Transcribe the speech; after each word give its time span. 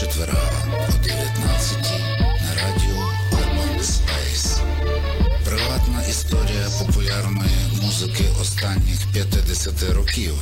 Четвера 0.00 0.34
о 0.88 1.04
19 1.04 1.78
на 2.40 2.54
радіо 2.54 3.12
Urban 3.32 3.80
Space. 3.80 4.60
Приватна 5.44 6.02
історія 6.10 6.66
популярної 6.78 7.56
музики 7.82 8.24
останніх 8.40 9.12
50 9.12 9.92
років. 9.92 10.34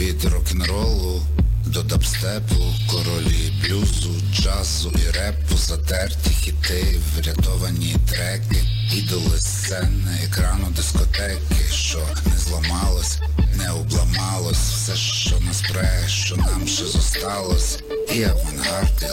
Від 0.00 0.24
рок-н-ролу 0.24 1.22
до 1.66 1.82
дабстепу, 1.82 2.74
королі 2.90 3.52
блюзу, 3.62 4.10
джазу 4.32 4.92
і 5.06 5.10
репу, 5.10 5.56
затерті 5.56 6.30
хіти, 6.30 7.00
врятовані 7.16 7.96
треки, 8.08 8.64
ідоли 8.94 9.38
сцени, 9.38 10.20
екрану 10.24 10.66
дискотеки, 10.76 11.72
що 11.72 11.98
не 12.26 12.38
зламалось, 12.38 13.18
не 13.56 13.70
обламалось, 13.70 14.70
все, 14.70 14.96
що 14.96 15.40
нас 15.40 15.62
пре, 15.72 16.04
що 16.08 16.36
нам 16.36 16.66
ще 16.66 16.84
зосталось. 16.84 17.78
І 18.14 18.24
авангард, 18.24 19.04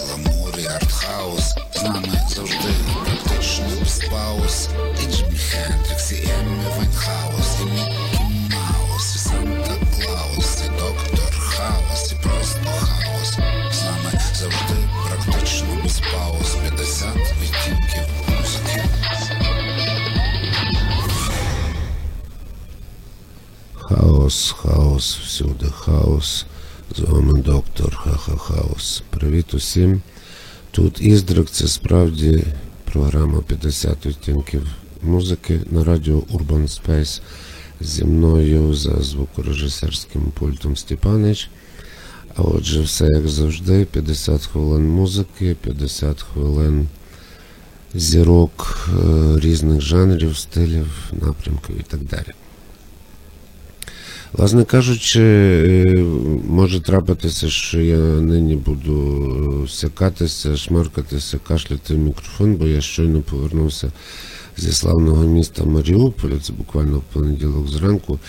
і 0.60 0.66
артхаус. 0.66 1.56
З 1.76 1.84
нами 1.84 2.22
завжди 2.30 2.74
практично 3.06 3.66
без 3.80 4.02
пауз 4.12 4.70
І 5.02 5.12
Джимі 5.12 5.38
Хендрікс, 5.38 6.12
і 6.12 6.16
Емі 6.16 6.66
Вайнхаус, 6.78 7.60
Маус, 8.52 9.16
і 9.16 9.20
Санта 9.20 9.76
Клаус, 9.96 10.64
і 10.66 10.70
Доктор 10.70 11.34
Хаус, 11.40 12.12
і 12.12 12.16
просто 12.24 12.60
хаос. 12.66 13.38
З 13.72 14.40
завжди 14.40 14.76
практично 15.08 15.68
без 15.84 16.00
пауз. 16.00 16.56
50 16.78 17.08
відтінків 17.42 18.10
музики. 18.28 18.84
Хаос, 23.74 24.56
хаос, 24.58 25.18
всюди 25.18 25.66
хаос. 25.66 26.46
З 26.96 27.00
вами 27.00 27.42
доктор 27.42 27.96
Хаха 27.96 28.38
Хаус. 28.38 29.04
Привіт 29.10 29.54
усім. 29.54 30.02
Тут 30.72 31.02
Іздрик, 31.02 31.50
це 31.50 31.68
справді 31.68 32.44
програма 32.92 33.42
50 33.42 34.06
відтінків 34.06 34.68
музики 35.02 35.60
на 35.72 35.84
радіо 35.84 36.18
Urban 36.20 36.68
Space. 36.68 37.22
Зі 37.82 38.06
мною 38.06 38.74
за 38.74 39.02
звукорежисерським 39.02 40.22
пультом 40.22 40.76
Степанич. 40.76 41.50
А 42.36 42.42
отже, 42.42 42.82
все 42.82 43.06
як 43.06 43.28
завжди, 43.28 43.86
50 43.86 44.46
хвилин 44.46 44.90
музики, 44.90 45.56
50 45.62 46.22
хвилин 46.22 46.88
зірок 47.94 48.90
е, 48.90 49.40
різних 49.40 49.82
жанрів, 49.82 50.38
стилів, 50.38 50.88
напрямків 51.12 51.80
і 51.80 51.84
так 51.84 52.04
далі. 52.04 52.34
Власне 54.34 54.66
кажучи, 54.66 55.22
е, 55.22 56.04
може 56.50 56.80
трапитися, 56.80 57.50
що 57.50 57.82
я 57.82 57.98
нині 57.98 58.56
буду 58.56 59.64
е, 59.66 59.70
сякатися, 59.70 60.58
шмаркатися, 60.58 61.40
кашляти 61.48 61.94
в 61.94 61.98
мікрофон, 61.98 62.56
бо 62.56 62.68
я 62.68 62.82
щойно 62.82 63.22
повернувся 63.22 63.92
зі 64.58 64.72
славного 64.72 65.24
міста 65.24 65.64
Маріуполя, 65.64 66.40
це 66.42 66.54
буквально 66.54 66.98
в 66.98 67.04
понеділок 67.04 67.68
зранку, 67.68 68.20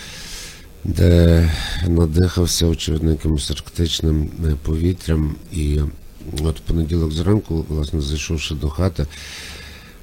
де 0.83 1.49
надихався 1.87 2.75
якимось 2.91 3.51
арктичним 3.51 4.29
е, 4.45 4.55
повітрям. 4.63 5.35
І 5.53 5.79
от 6.41 6.57
в 6.57 6.61
понеділок 6.61 7.11
зранку, 7.11 7.65
власне, 7.69 8.01
зайшовши 8.01 8.55
до 8.55 8.69
хати, 8.69 9.05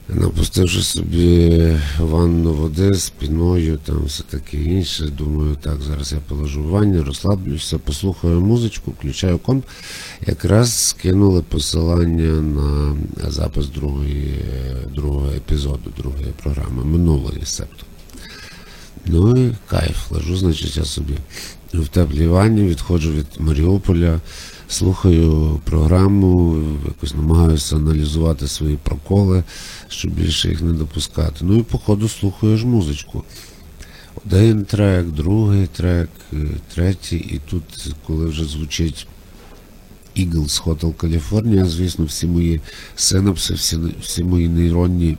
Напустивши 0.09 0.83
собі 0.83 1.77
ванну 1.99 2.55
води 2.55 2.95
з 2.95 3.11
піною, 3.11 3.79
там 3.85 4.05
все 4.05 4.23
таке 4.23 4.57
інше. 4.57 5.05
Думаю, 5.05 5.57
так, 5.61 5.81
зараз 5.83 6.13
я 6.13 6.19
положу 6.29 6.63
в 6.63 6.67
ванні, 6.69 7.01
розслаблюся, 7.01 7.79
послухаю 7.79 8.41
музичку, 8.41 8.91
включаю 8.91 9.39
комп. 9.39 9.65
Якраз 10.27 10.89
скинули 10.89 11.43
посилання 11.43 12.43
на 12.43 12.97
запис 13.31 13.67
другої, 13.67 14.45
другого 14.95 15.31
епізоду, 15.31 15.91
другої 15.99 16.33
програми, 16.43 16.85
минулої 16.85 17.45
септу. 17.45 17.85
Ну 19.07 19.47
і 19.47 19.53
кайф, 19.67 20.11
лежу, 20.11 20.37
значить, 20.37 20.77
я 20.77 20.85
собі 20.85 21.15
в 21.75 21.89
теплій 21.89 22.27
ванні, 22.27 22.69
відходжу 22.69 23.13
від 23.13 23.27
Маріуполя, 23.39 24.21
слухаю 24.69 25.61
програму, 25.65 26.63
якось 26.87 27.15
намагаюся 27.15 27.77
аналізувати 27.77 28.49
свої 28.49 28.77
проколи, 28.77 29.45
щоб 29.89 30.11
більше 30.11 30.49
їх 30.49 30.63
не 30.63 30.73
допускати. 30.73 31.37
Ну 31.41 31.59
і 31.59 31.63
по 31.63 31.79
ходу 31.79 32.09
слухаю 32.09 32.57
ж 32.57 32.67
музичку. 32.67 33.25
Один 34.27 34.65
трек, 34.65 35.07
другий 35.07 35.67
трек, 35.67 36.09
е, 36.33 36.37
третій, 36.75 37.17
і 37.17 37.41
тут, 37.51 37.95
коли 38.07 38.27
вже 38.27 38.45
звучить 38.45 39.07
Eagles 40.17 40.65
Hotel 40.65 40.95
California, 40.95 41.65
звісно, 41.65 42.05
всі 42.05 42.27
мої 42.27 42.61
синапси, 42.97 43.55
всі, 43.55 43.79
всі 44.01 44.25
мої 44.25 44.49
нейронні 44.49 45.17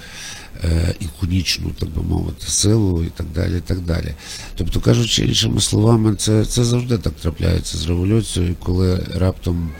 е, 0.64 0.94
іконічну, 1.00 1.70
так 1.78 1.88
би 1.88 2.02
мовити, 2.02 2.46
силу 2.46 3.04
і 3.04 3.06
так 3.06 3.26
далі. 3.34 3.58
і 3.58 3.60
так 3.60 3.80
далі. 3.80 4.14
Тобто, 4.56 4.80
кажучи 4.80 5.24
іншими 5.24 5.60
словами, 5.60 6.14
це, 6.14 6.44
це 6.44 6.64
завжди 6.64 6.98
так 6.98 7.12
трапляється 7.12 7.78
з 7.78 7.86
революцією, 7.86 8.56
коли 8.62 9.06
раптом 9.14 9.70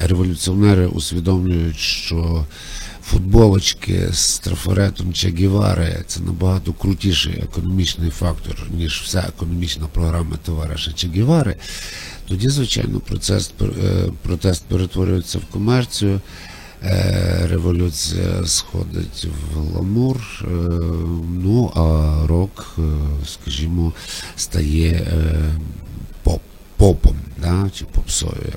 революціонери 0.00 0.86
усвідомлюють, 0.86 1.78
що 1.78 2.46
футболочки 3.10 4.08
з 4.12 4.38
трафаретом 4.38 5.12
Че 5.12 5.28
Гівари 5.28 6.04
це 6.06 6.20
набагато 6.20 6.72
крутіший 6.72 7.32
економічний 7.42 8.10
фактор, 8.10 8.66
ніж 8.70 9.02
вся 9.04 9.24
економічна 9.28 9.86
програма 9.86 10.36
товариша 10.44 10.92
Че 10.92 11.08
Гівари, 11.08 11.56
тоді, 12.28 12.48
звичайно, 12.48 13.00
процес, 13.00 13.52
протест 14.22 14.64
перетворюється 14.68 15.38
в 15.38 15.44
комерцію. 15.44 16.20
Революція 17.42 18.46
сходить 18.46 19.26
в 19.26 19.58
гламур, 19.58 20.44
ну 21.30 21.72
а 21.74 22.26
рок, 22.26 22.78
скажімо, 23.26 23.92
стає 24.36 25.06
попом 26.76 27.16
да, 27.38 27.70
чи 27.74 27.84
попсою, 27.84 28.52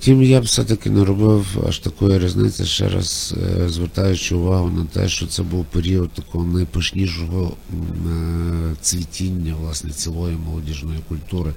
Втім, 0.00 0.22
я 0.22 0.40
б 0.40 0.44
все-таки 0.44 0.90
не 0.90 1.04
робив 1.04 1.64
аж 1.68 1.78
такої 1.78 2.18
різниці, 2.18 2.64
ще 2.64 2.88
раз 2.88 3.34
е, 3.62 3.68
звертаючи 3.68 4.34
увагу 4.34 4.70
на 4.70 4.84
те, 4.84 5.08
що 5.08 5.26
це 5.26 5.42
був 5.42 5.64
період 5.64 6.10
такого 6.10 6.44
найпишнішого 6.44 7.56
е, 7.72 8.74
цвітіння 8.80 9.54
власне 9.60 9.90
цілої 9.90 10.36
молодіжної 10.36 11.00
культури. 11.08 11.54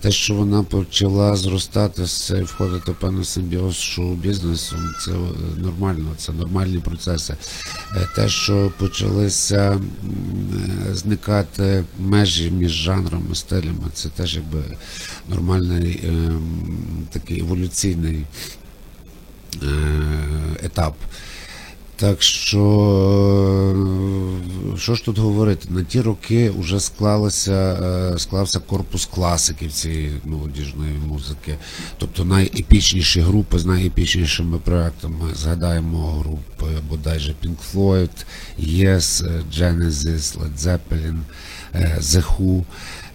Те, 0.00 0.10
що 0.10 0.34
вона 0.34 0.62
почала 0.62 1.36
зростати 1.36 2.04
це 2.04 2.42
входити 2.42 2.92
в 2.92 2.94
певний 2.94 3.24
симбіоз 3.24 3.76
шоу-бізнесу, 3.76 4.76
це 5.04 5.12
нормально, 5.56 6.14
це 6.16 6.32
нормальні 6.32 6.78
процеси. 6.78 7.36
Е, 7.96 8.08
те, 8.16 8.28
що 8.28 8.72
почалися 8.78 9.80
зникати 10.92 11.84
межі 11.98 12.50
між 12.50 12.70
жанрами, 12.70 13.34
стилями, 13.34 13.88
це 13.92 14.08
теж 14.08 14.36
якби 14.36 14.62
нормальний 15.28 16.10
такий 17.10 17.40
еволюційний 17.40 17.83
е, 17.88 18.06
етап. 20.62 20.94
Так 21.96 22.22
що, 22.22 22.60
е, 24.74 24.78
що 24.78 24.94
ж 24.94 25.04
тут 25.04 25.18
говорити? 25.18 25.68
На 25.70 25.82
ті 25.82 26.00
роки 26.00 26.50
вже 26.50 26.80
склалося, 26.80 27.52
е, 27.52 28.18
склався 28.18 28.58
корпус 28.58 29.06
класиків 29.06 29.72
цієї 29.72 30.20
молодіжної 30.24 30.92
музики. 31.06 31.56
Тобто 31.98 32.24
найепічніші 32.24 33.20
групи 33.20 33.58
з 33.58 33.66
найепічнішими 33.66 34.58
проектами. 34.58 35.34
Згадаємо 35.34 36.12
групи 36.12 36.66
бодайже 36.88 37.34
Pink 37.44 37.56
Floyd, 37.74 38.24
Yes, 38.60 39.24
Genesis, 39.58 40.38
Led 40.38 40.56
Zeppelin, 40.58 41.18
The 42.00 42.22
Who. 42.22 42.64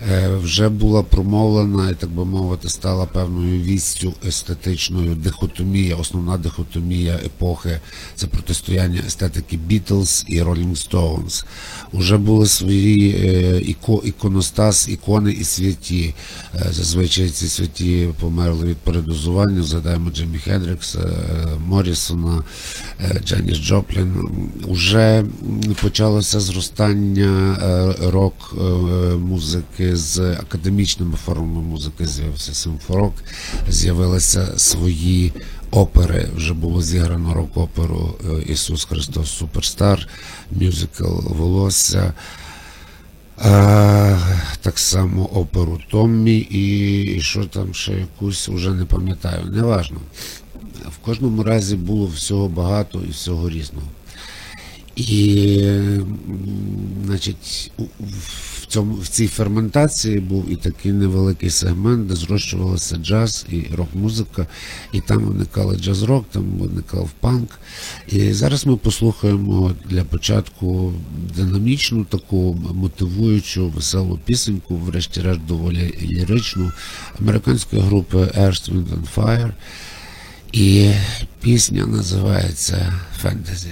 Е, 0.07 0.28
вже 0.36 0.69
була 0.69 1.04
промовлена 1.04 1.90
і 1.90 1.94
так 1.94 2.10
би 2.10 2.25
мовити, 2.25 2.69
стала 2.69 3.06
певною 3.06 3.62
вістю 3.62 4.13
естетичною 4.28 5.16
дихотомія, 5.16 5.96
основна 5.96 6.38
дихотомія 6.38 7.13
епохи 7.13 7.80
це 8.16 8.28
протистояння 8.28 9.01
естетики 9.07 9.60
Beatles 9.69 10.25
і 10.28 10.42
Rolling 10.42 10.90
Stones. 10.90 11.46
Уже 11.92 12.18
були 12.18 12.46
свої 12.48 13.12
е, 13.12 13.62
іко, 13.62 14.01
іконостас, 14.06 14.90
ікони 14.90 15.31
і 15.31 15.44
святі. 15.44 16.13
Е, 16.56 16.68
зазвичай 16.72 17.30
ці 17.30 17.48
святі 17.48 18.10
померли 18.19 18.68
від 18.68 18.78
передозування. 18.78 19.63
Згадаємо 19.63 20.12
Джиммі 20.12 20.38
Хендрікса, 20.38 21.00
Моррісона, 21.68 22.44
Дженіс 23.25 23.57
Джоплін. 23.57 24.30
Уже 24.68 25.25
почалося 25.81 26.40
зростання 26.40 27.57
рок 28.02 28.56
музики 29.19 29.89
з 29.96 30.20
академічними 30.20 31.18
формами 31.18 31.62
музики 31.62 32.08
з'явився 32.08 32.54
симфорок, 32.54 33.14
з'явилися 33.70 34.60
свої 34.60 35.34
опери. 35.72 36.30
Вже 36.36 36.54
було 36.54 36.82
зіграно 36.82 37.34
рок-оперу 37.34 38.16
е, 38.26 38.52
Ісус 38.52 38.86
Христос 38.86 39.32
Суперстар, 39.32 40.08
мюзикл 40.52 41.20
Волосся. 41.24 42.14
А, 43.42 44.18
Так 44.62 44.80
само 44.80 45.26
оперу 45.26 45.80
Томмі 45.92 46.38
і, 46.38 47.02
і 47.04 47.22
що 47.22 47.46
там 47.46 47.74
ще 47.74 47.92
якусь 47.94 48.50
вже 48.50 48.72
не 48.74 48.86
пам'ятаю. 48.86 49.46
Неважно. 49.46 49.98
В 50.86 50.98
кожному 50.98 51.44
разі 51.44 51.76
було 51.76 52.08
всього 52.08 52.48
багато 52.48 53.02
і 53.08 53.12
всього 53.12 53.50
різного. 53.50 53.88
І, 54.96 55.58
значить, 57.06 57.72
цьому 58.69 58.95
в 58.95 59.07
цій 59.07 59.27
ферментації 59.27 60.19
був 60.19 60.51
і 60.51 60.56
такий 60.56 60.92
невеликий 60.92 61.50
сегмент, 61.50 62.07
де 62.07 62.16
зрощувалося 62.16 62.95
джаз 62.95 63.45
і 63.50 63.63
рок-музика, 63.75 64.48
і 64.94 65.01
там 65.01 65.24
виникали 65.24 65.77
джаз-рок, 65.77 66.25
там 66.31 66.44
виникав 66.44 67.10
панк. 67.19 67.60
І 68.07 68.33
зараз 68.33 68.66
ми 68.66 68.77
послухаємо 68.77 69.71
для 69.86 70.04
початку 70.04 70.94
динамічну, 71.36 72.04
таку 72.06 72.57
мотивуючу, 72.74 73.69
веселу 73.69 74.19
пісеньку, 74.25 74.75
врешті-решт 74.75 75.45
доволі 75.45 75.94
ліричну 76.01 76.71
американської 77.19 77.81
групи 77.81 78.18
Earth, 78.18 78.74
Wind 78.74 78.88
and 78.88 79.16
Fire. 79.16 79.51
І 80.51 80.92
пісня 81.42 81.86
називається 81.86 82.94
Фентезі. 83.21 83.69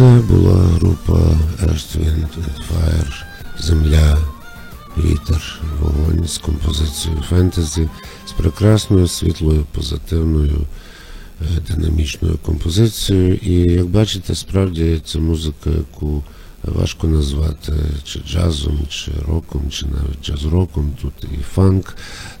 Це 0.00 0.22
була 0.28 0.54
група 0.54 1.12
Earth, 1.62 1.98
Wind 1.98 2.28
and 2.38 2.60
Fire, 2.68 3.22
Земля, 3.58 4.18
Вітер, 4.98 5.60
Вогонь 5.80 6.28
з 6.28 6.38
композицією 6.38 7.22
фентезі, 7.22 7.88
з 8.26 8.32
прекрасною, 8.32 9.08
світлою, 9.08 9.66
позитивною, 9.72 10.66
е, 11.40 11.60
динамічною 11.68 12.38
композицією. 12.42 13.34
І 13.34 13.52
як 13.52 13.86
бачите, 13.86 14.34
справді 14.34 15.00
це 15.04 15.18
музика, 15.18 15.70
яку 15.70 16.22
важко 16.62 17.06
назвати 17.06 17.72
чи 18.04 18.20
джазом, 18.20 18.80
чи 18.88 19.12
роком, 19.28 19.62
чи 19.70 19.86
навіть 19.86 20.24
джаз-роком. 20.24 20.90
Тут 21.02 21.24
і 21.38 21.42
фанк, 21.54 21.96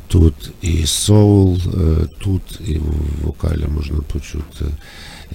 тут 0.08 0.34
і 0.62 0.86
соул, 0.86 1.56
е, 1.56 2.06
тут 2.18 2.42
і 2.66 2.78
в 2.78 2.92
вокалі 3.22 3.64
можна 3.74 3.98
почути 4.12 4.64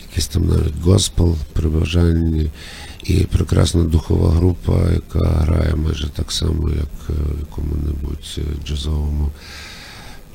якийсь 0.02 0.28
там 0.28 0.48
навіть 0.48 0.82
госпел 0.82 1.38
при 1.54 1.70
бажанні, 1.70 2.50
і 3.04 3.14
прекрасна 3.14 3.84
духова 3.84 4.32
група, 4.32 4.92
яка 4.94 5.30
грає 5.30 5.76
майже 5.76 6.10
так 6.10 6.32
само, 6.32 6.70
як 6.70 7.10
е, 7.10 7.14
в 7.14 7.40
якому-небудь 7.40 8.38
е, 8.38 8.42
джазовому 8.66 9.32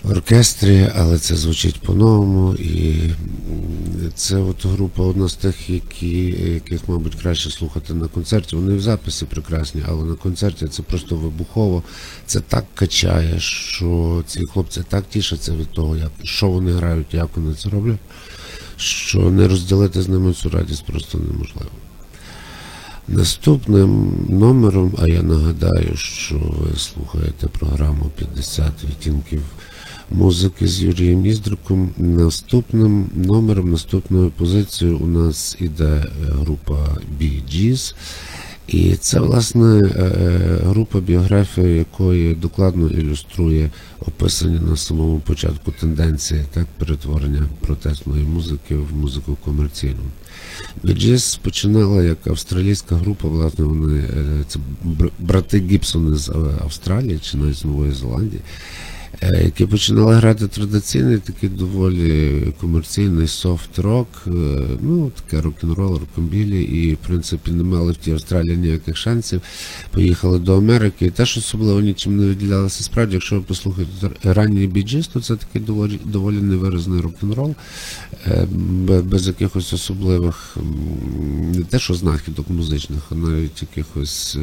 оркестрі, 0.05 0.88
але 0.95 1.19
це 1.19 1.37
звучить 1.37 1.81
по-новому. 1.81 2.55
І 2.55 2.95
це 4.14 4.37
от 4.37 4.67
група 4.67 5.02
одна 5.02 5.29
з 5.29 5.35
тих, 5.35 5.71
які, 5.71 6.25
яких, 6.52 6.88
мабуть, 6.88 7.14
краще 7.14 7.50
слухати 7.50 7.95
на 7.95 8.09
концерті. 8.09 8.57
Вони 8.57 8.75
в 8.75 8.81
записі 8.81 9.25
прекрасні, 9.25 9.83
але 9.88 10.05
на 10.05 10.14
концерті 10.14 10.67
це 10.69 10.83
просто 10.83 11.17
вибухово. 11.17 11.83
Це 12.26 12.40
так 12.40 12.64
качає, 12.75 13.40
що 13.40 14.23
ці 14.26 14.47
хлопці 14.47 14.83
так 14.88 15.05
тішаться 15.11 15.52
від 15.52 15.69
того, 15.69 15.97
як 15.97 16.11
що 16.23 16.49
вони 16.49 16.73
грають, 16.73 17.14
як 17.14 17.37
вони 17.37 17.55
це 17.55 17.69
роблять 17.69 17.99
що 18.80 19.18
не 19.18 19.49
розділити 19.49 20.02
з 20.02 20.08
ними 20.08 20.32
цю 20.32 20.49
радість 20.49 20.87
просто 20.87 21.18
неможливо. 21.18 21.70
Наступним 23.08 24.12
номером, 24.28 24.94
а 25.02 25.08
я 25.08 25.22
нагадаю, 25.22 25.96
що 25.96 26.34
ви 26.34 26.76
слухаєте 26.76 27.46
програму 27.46 28.10
50 28.16 28.72
відтінків 28.84 29.42
музики 30.10 30.68
з 30.68 30.82
Юрієм 30.82 31.20
Ніздриком. 31.20 31.90
Наступним 31.96 33.10
номером, 33.14 33.70
наступною 33.70 34.30
позицією 34.30 34.99
у 34.99 35.06
нас 35.06 35.56
іде 35.60 36.06
група 36.22 36.96
Bee 37.20 37.42
Gees. 37.52 37.94
І 38.71 38.95
це, 38.97 39.21
власне, 39.21 39.79
е, 39.81 40.03
е, 40.03 40.61
група, 40.65 41.00
біографія 41.00 41.67
якої 41.69 42.35
докладно 42.35 42.89
ілюструє 42.89 43.71
описані 44.00 44.59
на 44.61 44.77
самому 44.77 45.19
початку 45.19 45.73
тенденції 45.73 46.45
так, 46.53 46.67
перетворення 46.79 47.43
протестної 47.61 48.25
музики 48.25 48.75
в 48.77 48.97
музику 48.97 49.37
комерційну. 49.45 50.00
Bee 50.83 51.06
Gees 51.06 51.37
починала 51.37 52.03
як 52.03 52.27
австралійська 52.27 52.95
група, 52.97 53.29
власне, 53.29 53.65
вони 53.65 53.99
е, 54.00 54.45
це 54.49 54.59
бр- 54.85 55.11
брати 55.19 55.59
Гібсони 55.71 56.17
з 56.17 56.29
Австралії 56.65 57.19
чи 57.23 57.37
навіть 57.37 57.57
з 57.57 57.65
Нової 57.65 57.93
Зеландії. 57.93 58.41
Е, 59.23 59.43
Які 59.45 59.67
починали 59.67 60.14
грати 60.14 60.49
традиційний, 60.49 61.19
такий 61.19 61.49
доволі 61.49 62.43
комерційний 62.61 63.26
софт-рок, 63.26 64.09
е, 64.26 64.31
ну 64.81 65.11
таке 65.11 65.43
рок-н-рол, 65.43 65.99
рокабілі, 65.99 66.62
і 66.62 66.95
в 66.95 66.97
принципі 66.97 67.50
не 67.50 67.62
мали 67.62 67.93
в 67.93 67.97
тій 67.97 68.12
Австралії 68.12 68.57
ніяких 68.57 68.97
шансів. 68.97 69.40
Поїхали 69.90 70.38
до 70.38 70.57
Америки, 70.57 71.07
і 71.07 71.11
теж 71.11 71.38
особливо 71.38 71.81
нічим 71.81 72.17
не 72.17 72.26
виділялося. 72.26 72.85
Справді, 72.85 73.14
якщо 73.14 73.37
ви 73.37 73.43
послухаєте 73.43 74.11
ранній 74.25 74.67
біджіс, 74.67 75.07
то 75.07 75.21
це 75.21 75.37
такий 75.37 75.62
доволі 75.62 76.00
доволі 76.05 76.37
невиразний 76.37 77.00
рок-н-рол, 77.00 77.55
е, 78.26 78.47
без 79.02 79.26
якихось 79.26 79.73
особливих 79.73 80.57
не 81.55 81.62
те, 81.62 81.79
що 81.79 81.95
знахідок 81.95 82.50
музичних, 82.50 83.02
а 83.11 83.14
навіть 83.14 83.62
якихось. 83.62 84.38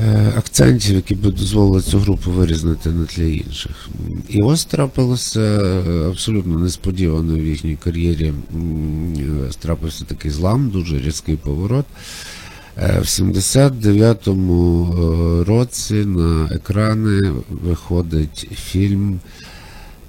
Е, 0.00 0.32
акцентів, 0.36 0.94
які 0.94 1.14
б 1.14 1.20
дозволили 1.20 1.82
цю 1.82 1.98
групу 1.98 2.30
вирізнити 2.30 2.90
на 2.90 3.04
тлі 3.06 3.36
інших. 3.46 3.88
І 4.28 4.42
ось 4.42 4.64
трапилося 4.64 5.40
е, 5.40 6.08
абсолютно 6.08 6.58
несподівано 6.58 7.34
в 7.34 7.44
їхній 7.44 7.76
кар'єрі. 7.84 8.26
е, 8.26 8.32
Трапився 9.58 10.04
такий 10.04 10.30
злам, 10.30 10.68
дуже 10.70 10.98
різкий 11.00 11.36
поворот. 11.36 11.86
В 12.76 13.04
79-му 13.04 14.88
е, 14.92 15.44
році 15.44 15.94
на 15.94 16.48
екрани 16.54 17.32
виходить 17.48 18.48
фільм 18.54 19.20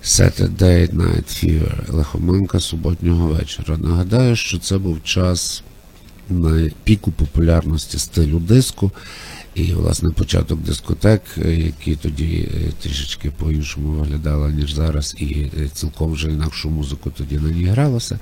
Saturday 0.04 0.96
Night 0.96 1.24
Fever, 1.46 1.96
лихоманка 1.96 2.60
суботнього 2.60 3.28
вечора. 3.28 3.78
Нагадаю, 3.78 4.36
що 4.36 4.60
це 4.60 4.78
був 4.78 5.04
час 5.04 5.64
на 6.30 6.70
піку 6.84 7.12
популярності 7.12 8.00
стилю 8.00 8.40
диску. 8.40 8.92
І, 9.60 9.74
власне, 9.74 10.10
початок 10.10 10.60
дискотек, 10.60 11.22
е, 11.46 11.56
які 11.56 11.96
тоді 11.96 12.48
е, 12.54 12.72
трішечки 12.82 13.32
по-іншому 13.32 13.88
виглядали, 13.88 14.54
ніж 14.54 14.74
зараз, 14.74 15.16
і 15.20 15.26
е, 15.26 15.70
цілком 15.74 16.12
вже 16.12 16.28
інакшу 16.30 16.70
музику 16.70 17.12
тоді 17.18 17.38
на 17.38 17.50
ній 17.50 17.66
гралося. 17.66 18.20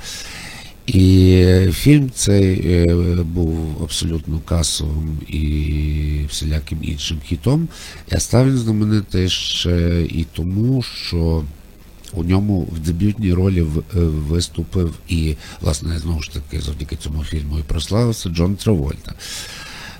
І 0.87 1.45
фільм 1.71 2.11
цей 2.15 2.85
був 3.23 3.83
абсолютно 3.83 4.39
касовим 4.39 5.17
і 5.27 6.25
всіляким 6.29 6.79
іншим 6.81 7.17
хітом. 7.25 7.67
А 8.11 8.19
став 8.19 8.47
він 8.47 8.57
знаменитий 8.57 9.29
ще 9.29 10.01
і 10.09 10.25
тому, 10.33 10.81
що 10.81 11.43
у 12.13 12.23
ньому 12.23 12.61
в 12.61 12.79
дебютній 12.79 13.33
ролі 13.33 13.65
виступив 13.93 14.93
і, 15.07 15.35
власне, 15.61 15.99
знову 15.99 16.21
ж 16.21 16.33
таки, 16.33 16.61
завдяки 16.61 16.95
цьому 16.95 17.23
фільму 17.23 17.59
і 17.59 17.63
прославився 17.63 18.29
Джон 18.29 18.55
Травольта. 18.55 19.13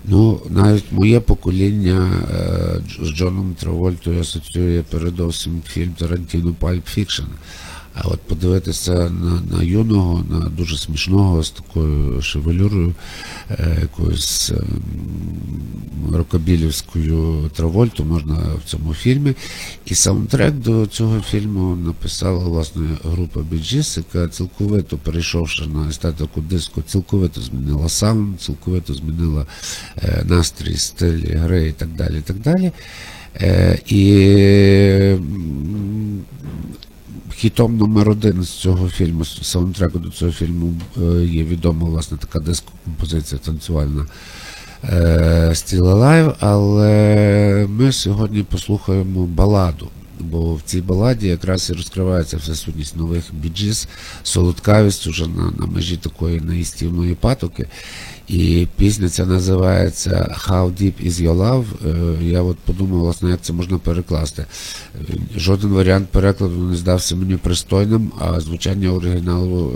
Ну, 0.10 0.42
навіть 0.50 0.92
моє 0.92 1.20
покоління 1.20 2.10
е, 2.32 2.82
з 3.04 3.10
Джоном 3.10 3.56
Травольтою 3.60 4.22
асоціює 4.22 4.84
передовсім 4.90 5.62
фільм 5.68 5.94
Тарантіно 5.98 6.56
Пальп 6.60 6.88
Fiction. 6.98 7.26
А 8.00 8.08
от 8.08 8.22
подивитися 8.22 9.10
на, 9.10 9.58
на 9.58 9.64
юного, 9.64 10.24
на 10.30 10.40
дуже 10.40 10.78
смішного 10.78 11.44
з 11.44 11.50
такою 11.50 12.22
шевелюрою, 12.22 12.96
е, 13.50 13.78
якоюсь 13.82 14.52
ем, 14.52 14.82
рокобілівською 16.14 17.50
Травольту 17.56 18.06
можна 18.06 18.36
в 18.36 18.70
цьому 18.70 18.94
фільмі. 18.94 19.34
І 19.86 19.96
саундтрек 19.96 20.54
до 20.54 20.86
цього 20.86 21.22
фільму 21.22 21.76
написала 21.76 22.40
власне 22.40 22.88
група 23.04 23.40
Біджіс, 23.40 23.98
яка 23.98 24.28
цілковито 24.28 24.98
перейшовши 24.98 25.66
на 25.66 25.90
естетику 25.90 26.42
диску, 26.42 26.82
цілковито 26.82 27.42
змінила 27.42 27.90
саунд, 27.90 28.42
цілковито 28.42 28.94
змінила 28.94 29.46
е, 30.04 30.24
настрій, 30.26 30.78
стиль 30.78 31.38
гри 31.38 31.68
і 31.68 31.72
так 31.72 31.90
далі. 31.90 32.18
І 32.18 32.22
так 32.22 32.40
далі. 32.40 32.72
Е, 33.42 33.80
і 33.88 34.04
хітом 37.36 37.78
номер 37.78 38.10
один 38.10 38.44
з 38.44 38.50
цього 38.50 38.90
фільму, 38.90 39.26
з 39.26 39.40
саундтреку 39.42 40.00
до 40.00 40.10
цього 40.10 40.32
фільму 40.32 40.74
е, 40.98 41.26
є 41.26 41.44
відома 41.44 41.88
власне 41.88 42.18
така 42.18 42.40
диско-композиція 42.40 43.40
танцювальна 43.46 44.06
е, 44.84 45.50
Still 45.50 45.82
Alive, 45.82 46.34
але 46.40 47.68
ми 47.70 47.92
сьогодні 47.92 48.44
послухаємо 48.44 49.26
баладу. 49.26 49.90
Бо 50.20 50.56
в 50.56 50.62
цій 50.62 50.82
баладі 50.82 51.28
якраз 51.28 51.70
і 51.70 51.74
розкривається 51.74 52.38
вся 52.38 52.56
сутність 52.56 52.98
нових 52.98 53.24
біджіс, 53.34 53.88
солодкавість 54.24 55.08
уже 55.08 55.28
на, 55.28 55.52
на 55.52 55.66
межі 55.66 55.98
такої 55.98 56.42
неїстівної 56.42 57.16
патоки. 57.16 57.68
І 58.28 58.68
пісня 58.78 59.10
ця 59.10 59.26
називається 59.26 60.36
How 60.48 60.74
Deep 60.82 61.08
Is 61.08 61.12
Your 61.12 61.36
Love. 61.36 61.66
Е, 62.22 62.24
Я 62.24 62.42
от 62.42 62.58
подумав, 62.58 63.00
власне, 63.00 63.30
як 63.30 63.42
це 63.42 63.54
можна 63.54 63.78
перекласти. 63.78 64.46
Е, 64.96 65.14
Жоден 65.36 65.70
варіант 65.70 66.10
перекладу 66.10 66.56
не 66.56 66.76
здався 66.76 67.16
мені 67.16 67.38
пристойним, 67.38 68.12
а 68.20 68.40
звучання 68.40 68.90
оригіналу 68.90 69.72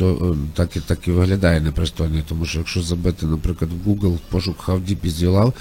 е, 0.00 0.34
так, 0.54 0.76
і, 0.76 0.80
так 0.80 1.08
і 1.08 1.10
виглядає 1.10 1.60
непристойно. 1.60 2.22
Тому 2.28 2.44
що 2.44 2.58
якщо 2.58 2.82
забити, 2.82 3.26
наприклад, 3.26 3.70
в 3.84 3.88
Google 3.88 4.18
пошук 4.30 4.64
How 4.68 4.80
Deep 4.80 5.06
Is 5.06 5.24
Your 5.24 5.32
Love, 5.32 5.52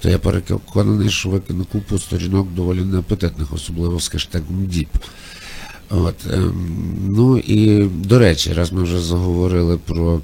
то 0.00 0.08
я 0.08 0.18
переконаний, 0.18 1.10
що 1.10 1.28
викину 1.28 1.66
купу 1.72 1.98
сторінок 1.98 2.48
доволі 2.54 2.80
неапетитних, 2.80 3.52
особливо 3.52 4.00
з 4.00 4.08
хештегом 4.08 4.56
Deep. 4.56 4.88
От, 5.90 6.14
ем, 6.32 6.76
ну 7.08 7.38
і 7.38 7.84
до 7.84 8.18
речі, 8.18 8.52
раз 8.52 8.72
ми 8.72 8.82
вже 8.82 9.00
заговорили 9.00 9.78
про 9.78 10.20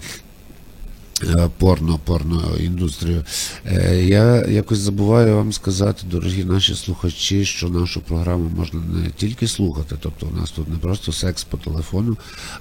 порно, 1.58 2.00
порно 2.04 2.56
індустрію. 2.60 3.24
Е, 3.66 4.04
Я 4.04 4.46
якось 4.46 4.78
забуваю 4.78 5.36
вам 5.36 5.52
сказати, 5.52 6.06
дорогі 6.10 6.44
наші 6.44 6.74
слухачі, 6.74 7.44
що 7.44 7.68
нашу 7.68 8.00
програму 8.00 8.50
можна 8.56 8.80
не 8.80 9.10
тільки 9.10 9.48
слухати, 9.48 9.96
тобто 10.00 10.26
у 10.26 10.36
нас 10.40 10.50
тут 10.50 10.68
не 10.68 10.76
просто 10.76 11.12
секс 11.12 11.44
по 11.44 11.56
телефону, 11.56 12.16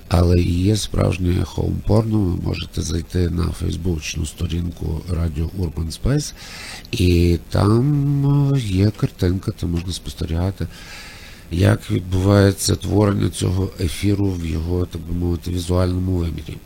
але 0.08 0.40
і 0.40 0.64
є 0.64 0.78
справжнє 0.78 1.44
хоум 1.44 1.82
порно. 1.88 2.20
Ви 2.20 2.44
можете 2.44 2.82
зайти 2.82 3.30
на 3.30 3.44
фейсбучну 3.44 4.26
сторінку 4.26 5.02
Радіо 5.10 5.50
Urban 5.60 6.00
Space, 6.02 6.34
і 6.92 7.40
там 7.50 8.54
е, 8.56 8.60
є 8.60 8.92
картинка, 8.98 9.52
там 9.52 9.72
можна 9.72 9.94
спостерігати. 9.94 10.68
Як 11.52 11.92
відбувається 11.92 12.76
творення 12.76 13.30
цього 13.30 13.70
ефіру 13.80 14.32
в 14.32 14.46
його, 14.46 14.86
так 14.86 15.02
би 15.02 15.14
мовити, 15.20 15.52
візуальному 15.52 16.12
вимірі. 16.12 16.58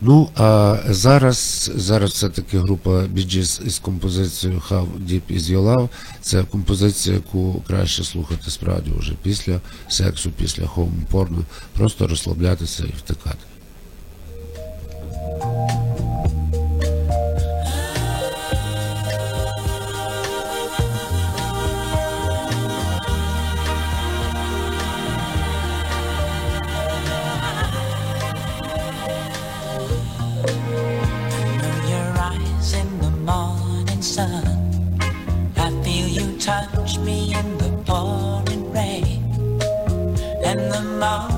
Ну, 0.00 0.28
а 0.36 0.76
зараз, 0.88 1.70
зараз 1.74 2.10
все-таки 2.10 2.58
група 2.58 3.02
біджіс 3.02 3.60
із 3.64 3.78
композицією 3.78 4.62
How 4.70 4.86
Deep 5.08 5.22
Is 5.30 5.40
Your 5.40 5.62
Love. 5.62 5.88
Це 6.20 6.44
композиція, 6.44 7.14
яку 7.14 7.62
краще 7.66 8.04
слухати 8.04 8.50
справді 8.50 8.90
вже 8.96 9.12
після 9.22 9.60
сексу, 9.88 10.30
після 10.30 10.66
хоум 10.66 11.06
порно, 11.10 11.44
просто 11.72 12.06
розслаблятися 12.08 12.84
і 12.84 12.94
втикати. 12.98 13.38
now. 40.98 41.37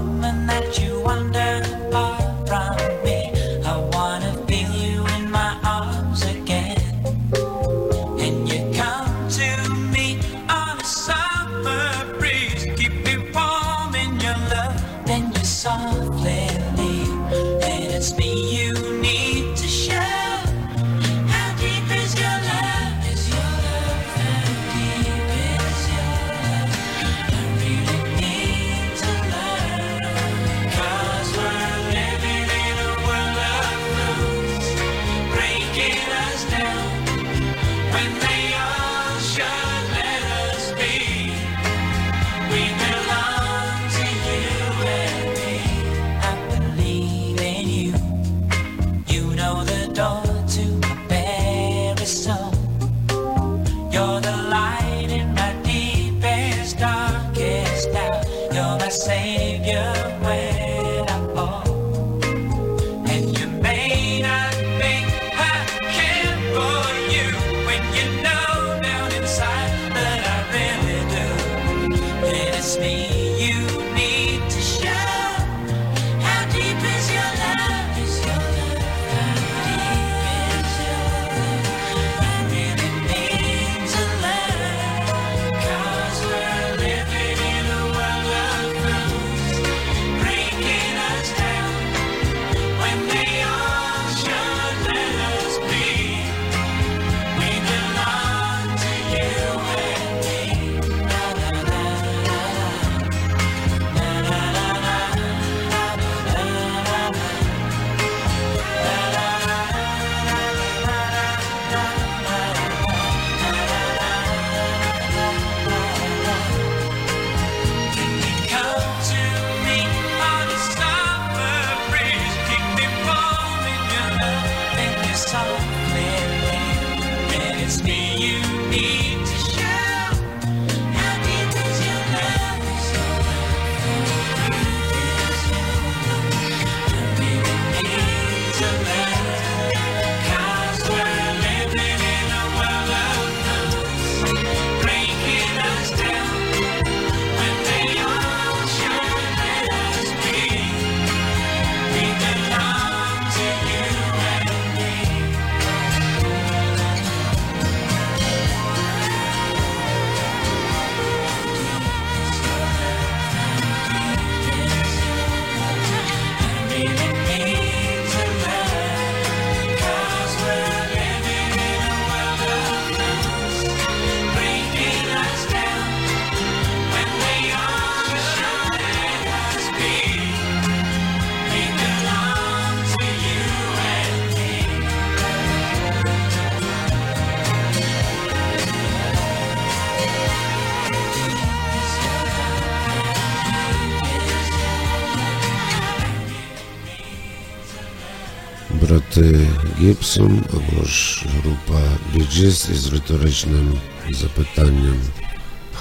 Гібсон 200.00 200.44
або 200.52 200.84
ж 200.84 201.26
група 201.42 201.80
Gees 202.16 202.72
із 202.72 202.92
риторичним 202.92 203.78
запитанням 204.10 205.00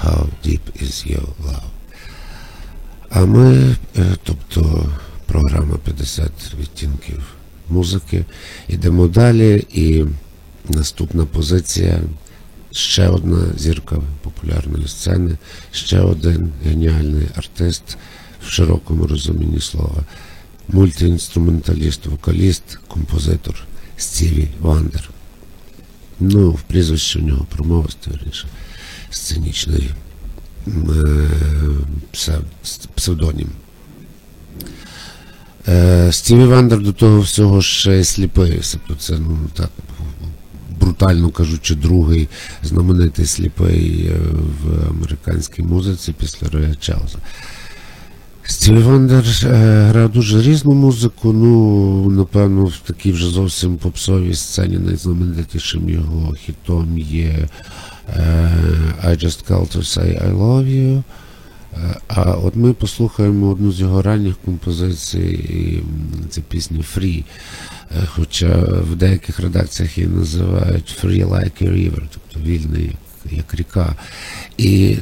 How 0.02 0.26
deep 0.46 0.60
is 0.82 1.12
your 1.12 1.26
love? 1.44 1.62
А 3.10 3.24
ми, 3.24 3.76
е, 3.96 4.16
тобто 4.22 4.86
програма 5.26 5.76
50 5.84 6.32
відтінків 6.60 7.22
музики, 7.68 8.24
йдемо 8.68 9.08
далі 9.08 9.66
і 9.72 10.04
наступна 10.68 11.24
позиція. 11.26 12.00
Ще 12.72 13.08
одна 13.08 13.52
зірка 13.56 13.96
популярної 14.22 14.88
сцени, 14.88 15.38
ще 15.72 16.00
один 16.00 16.52
геніальний 16.64 17.26
артист 17.34 17.96
в 18.46 18.50
широкому 18.50 19.06
розумінні 19.06 19.60
слова, 19.60 20.04
мультиінструменталіст, 20.68 22.06
вокаліст, 22.06 22.78
композитор 22.88 23.66
Стіві 24.00 24.48
Вандер. 24.60 25.10
Ну, 26.20 26.50
в 26.50 26.62
прізвище 26.62 27.18
у 27.18 27.22
нього 27.22 27.46
промовисте, 27.56 28.10
верніше, 28.10 28.48
сценічний 29.10 29.90
е, 30.66 30.70
псев- 32.12 32.42
псевдонім. 32.94 33.48
Е, 35.68 36.12
Стіві 36.12 36.44
Вандер 36.44 36.80
до 36.80 36.92
того 36.92 37.20
всього 37.20 37.62
ще 37.62 38.04
сліпий. 38.04 38.60
Тобто 38.72 38.94
це, 38.94 39.18
ну 39.18 39.38
так, 39.54 39.70
брутально 40.80 41.30
кажучи, 41.30 41.74
другий 41.74 42.28
знаменитий 42.62 43.26
сліпий 43.26 44.06
е, 44.06 44.18
в 44.62 44.88
американській 44.90 45.62
музиці 45.62 46.12
після 46.18 46.48
Роя 46.48 46.74
Чауза. 46.74 47.18
Стіві 48.50 48.78
Вандер 48.78 49.24
е, 49.44 49.48
грав 49.88 50.12
дуже 50.12 50.42
різну 50.42 50.72
музику. 50.72 51.32
Ну, 51.32 52.10
напевно, 52.10 52.64
в 52.64 52.78
такій 52.78 53.12
вже 53.12 53.26
зовсім 53.26 53.76
попсовій 53.76 54.34
сцені 54.34 54.78
найзнаменитішим 54.78 55.88
його 55.88 56.32
хітом 56.32 56.98
є 56.98 57.48
е, 58.16 58.50
I 59.04 59.24
Just 59.24 59.50
Call 59.50 59.76
to 59.76 59.78
Say 59.78 60.28
I 60.28 60.38
Love 60.38 60.66
You. 60.66 61.02
Е, 61.74 61.96
А 62.08 62.22
от 62.22 62.56
ми 62.56 62.72
послухаємо 62.72 63.48
одну 63.48 63.72
з 63.72 63.80
його 63.80 64.02
ранніх 64.02 64.34
композицій, 64.44 65.82
це 66.30 66.40
пісня 66.40 66.84
Free. 66.96 67.24
Хоча 68.06 68.56
в 68.90 68.96
деяких 68.96 69.40
редакціях 69.40 69.98
її 69.98 70.10
називають 70.10 70.96
Free 71.02 71.28
Like 71.28 71.62
a 71.62 71.72
River, 71.72 72.02
тобто 72.10 72.48
вільний 72.48 72.96
як 73.30 73.54
ріка. 73.54 73.94
І 74.56 74.96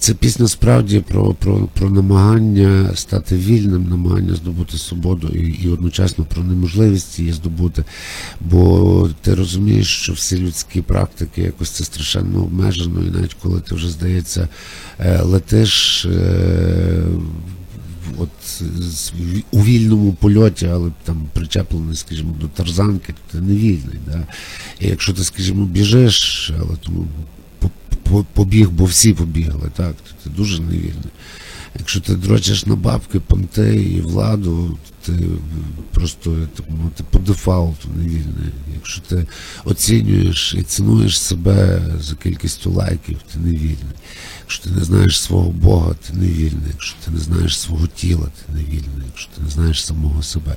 ця 0.00 0.14
пісня 0.14 0.48
справді 0.48 1.00
про, 1.00 1.34
про, 1.34 1.68
про 1.74 1.90
намагання 1.90 2.90
стати 2.94 3.36
вільним, 3.36 3.88
намагання 3.88 4.34
здобути 4.34 4.78
свободу 4.78 5.28
і, 5.28 5.40
і 5.64 5.68
одночасно 5.68 6.24
про 6.24 6.44
неможливість 6.44 7.18
її 7.18 7.32
здобути. 7.32 7.84
Бо 8.40 9.10
ти 9.22 9.34
розумієш, 9.34 9.86
що 9.86 10.12
всі 10.12 10.38
людські 10.38 10.82
практики 10.82 11.42
якось 11.42 11.70
це 11.70 11.84
страшенно 11.84 12.42
обмежено, 12.42 13.02
і 13.02 13.10
навіть 13.10 13.34
коли 13.34 13.60
ти 13.60 13.74
вже 13.74 13.90
здається 13.90 14.48
е, 14.98 15.22
летиш. 15.22 16.04
е, 16.04 17.02
От 18.18 18.62
у 19.50 19.62
вільному 19.62 20.12
польоті, 20.12 20.66
але 20.66 20.90
там 21.04 21.28
причеплений, 21.32 21.96
скажімо, 21.96 22.34
до 22.40 22.48
тарзанки, 22.48 23.12
то 23.12 23.38
ти 23.38 23.44
не 23.44 23.54
вільний. 23.54 23.98
Да? 24.06 24.26
І 24.80 24.88
якщо 24.88 25.12
ти, 25.12 25.24
скажімо, 25.24 25.64
біжиш, 25.64 26.50
але 26.60 26.76
тому 26.76 27.06
побіг, 28.34 28.70
бо 28.70 28.84
всі 28.84 29.14
побігли, 29.14 29.70
так, 29.76 29.94
ти 30.24 30.30
дуже 30.30 30.62
невільний. 30.62 31.10
Якщо 31.78 32.00
ти 32.00 32.14
дрочиш 32.14 32.66
на 32.66 32.76
бабки, 32.76 33.20
понти 33.20 33.82
і 33.82 34.00
владу, 34.00 34.78
ти 35.02 35.12
просто 35.92 36.36
так 36.56 36.70
мовити, 36.70 37.04
по 37.10 37.18
дефолту 37.18 37.88
невільний. 37.96 38.52
Якщо 38.74 39.00
ти 39.00 39.26
оцінюєш 39.64 40.54
і 40.58 40.62
цінуєш 40.62 41.20
себе 41.20 41.82
за 42.00 42.14
кількістю 42.14 42.70
лайків, 42.70 43.18
ти 43.32 43.38
невільний. 43.38 43.76
Якщо 44.40 44.64
ти 44.64 44.70
не 44.70 44.84
знаєш 44.84 45.20
свого 45.20 45.50
Бога, 45.50 45.94
ти 45.94 46.12
невільний. 46.12 46.70
Якщо 46.70 46.96
ти 47.04 47.10
не 47.10 47.18
знаєш 47.18 47.58
свого 47.58 47.86
тіла, 47.86 48.26
ти 48.26 48.52
невільний. 48.52 49.06
Якщо 49.06 49.28
ти 49.36 49.42
не 49.42 49.50
знаєш 49.50 49.84
самого 49.84 50.22
себе. 50.22 50.56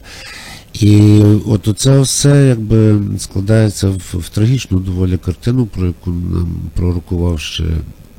І 0.74 1.22
от 1.46 1.68
оце 1.68 2.00
все 2.00 2.48
якби 2.48 3.02
складається 3.20 3.90
в, 3.90 4.02
в 4.14 4.30
трагічну 4.30 4.80
доволі 4.80 5.18
картину, 5.18 5.66
про 5.66 5.88
яку 5.88 6.12
нам 6.12 6.56
пророкував 6.74 7.40
ще 7.40 7.64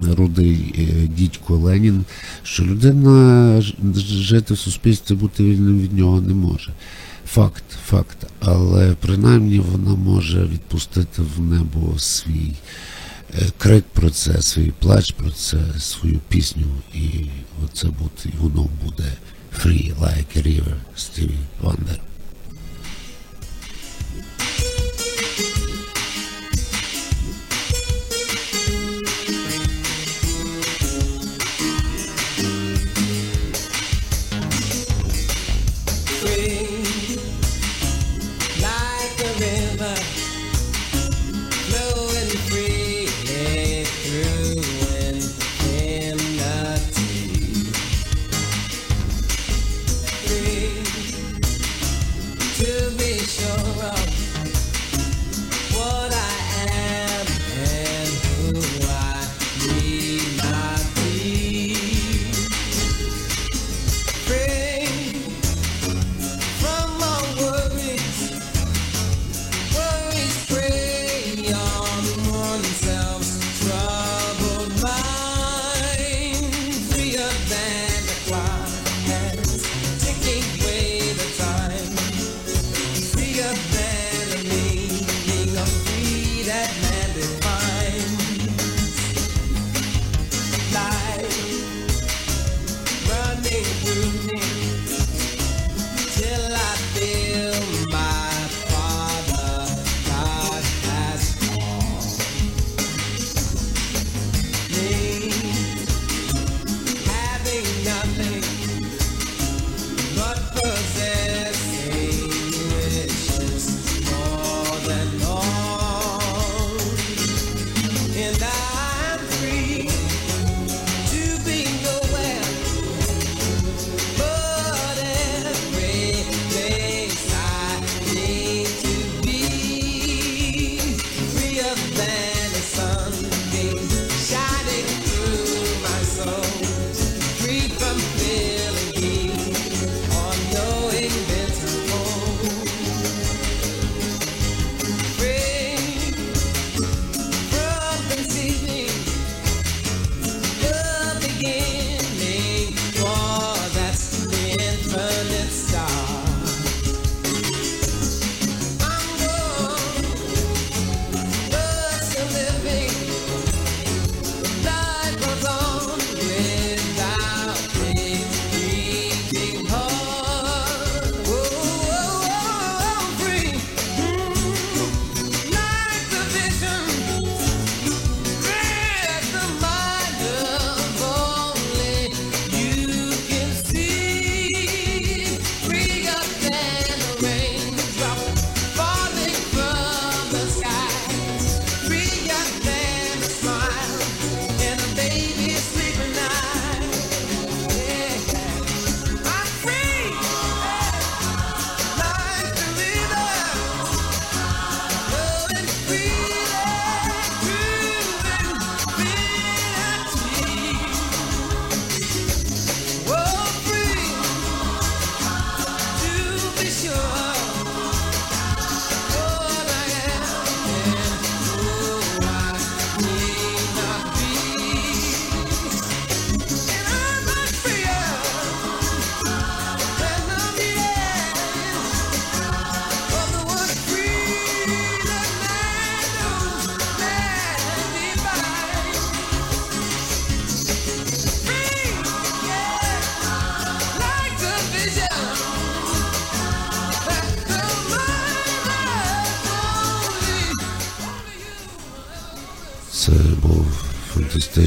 рудий 0.01 0.75
е, 0.79 1.07
дідько 1.07 1.57
Ленін, 1.57 2.05
що 2.43 2.65
людина 2.65 3.63
жити 4.07 4.55
в 4.55 4.59
суспільстві, 4.59 5.15
бути 5.15 5.45
вільним 5.45 5.81
від 5.81 5.93
нього 5.93 6.21
не 6.21 6.35
може. 6.35 6.73
Факт, 7.27 7.65
факт. 7.87 8.27
Але 8.41 8.95
принаймні 9.01 9.59
вона 9.59 9.95
може 9.95 10.45
відпустити 10.45 11.23
в 11.37 11.41
небо 11.41 11.99
свій 11.99 12.53
е, 13.35 13.47
крик 13.59 13.85
про 13.93 14.11
це, 14.11 14.43
свій 14.43 14.73
плач 14.79 15.11
про 15.11 15.31
це, 15.31 15.59
свою 15.79 16.21
пісню, 16.29 16.67
і 16.95 17.09
оце 17.65 17.87
буде, 17.87 18.25
і 18.25 18.37
воно 18.41 18.69
буде 18.85 19.13
Free 19.63 19.95
Like 20.01 20.37
a 20.37 20.43
River 20.43 20.75
Стіві 20.97 21.39
Вандер. 21.63 22.14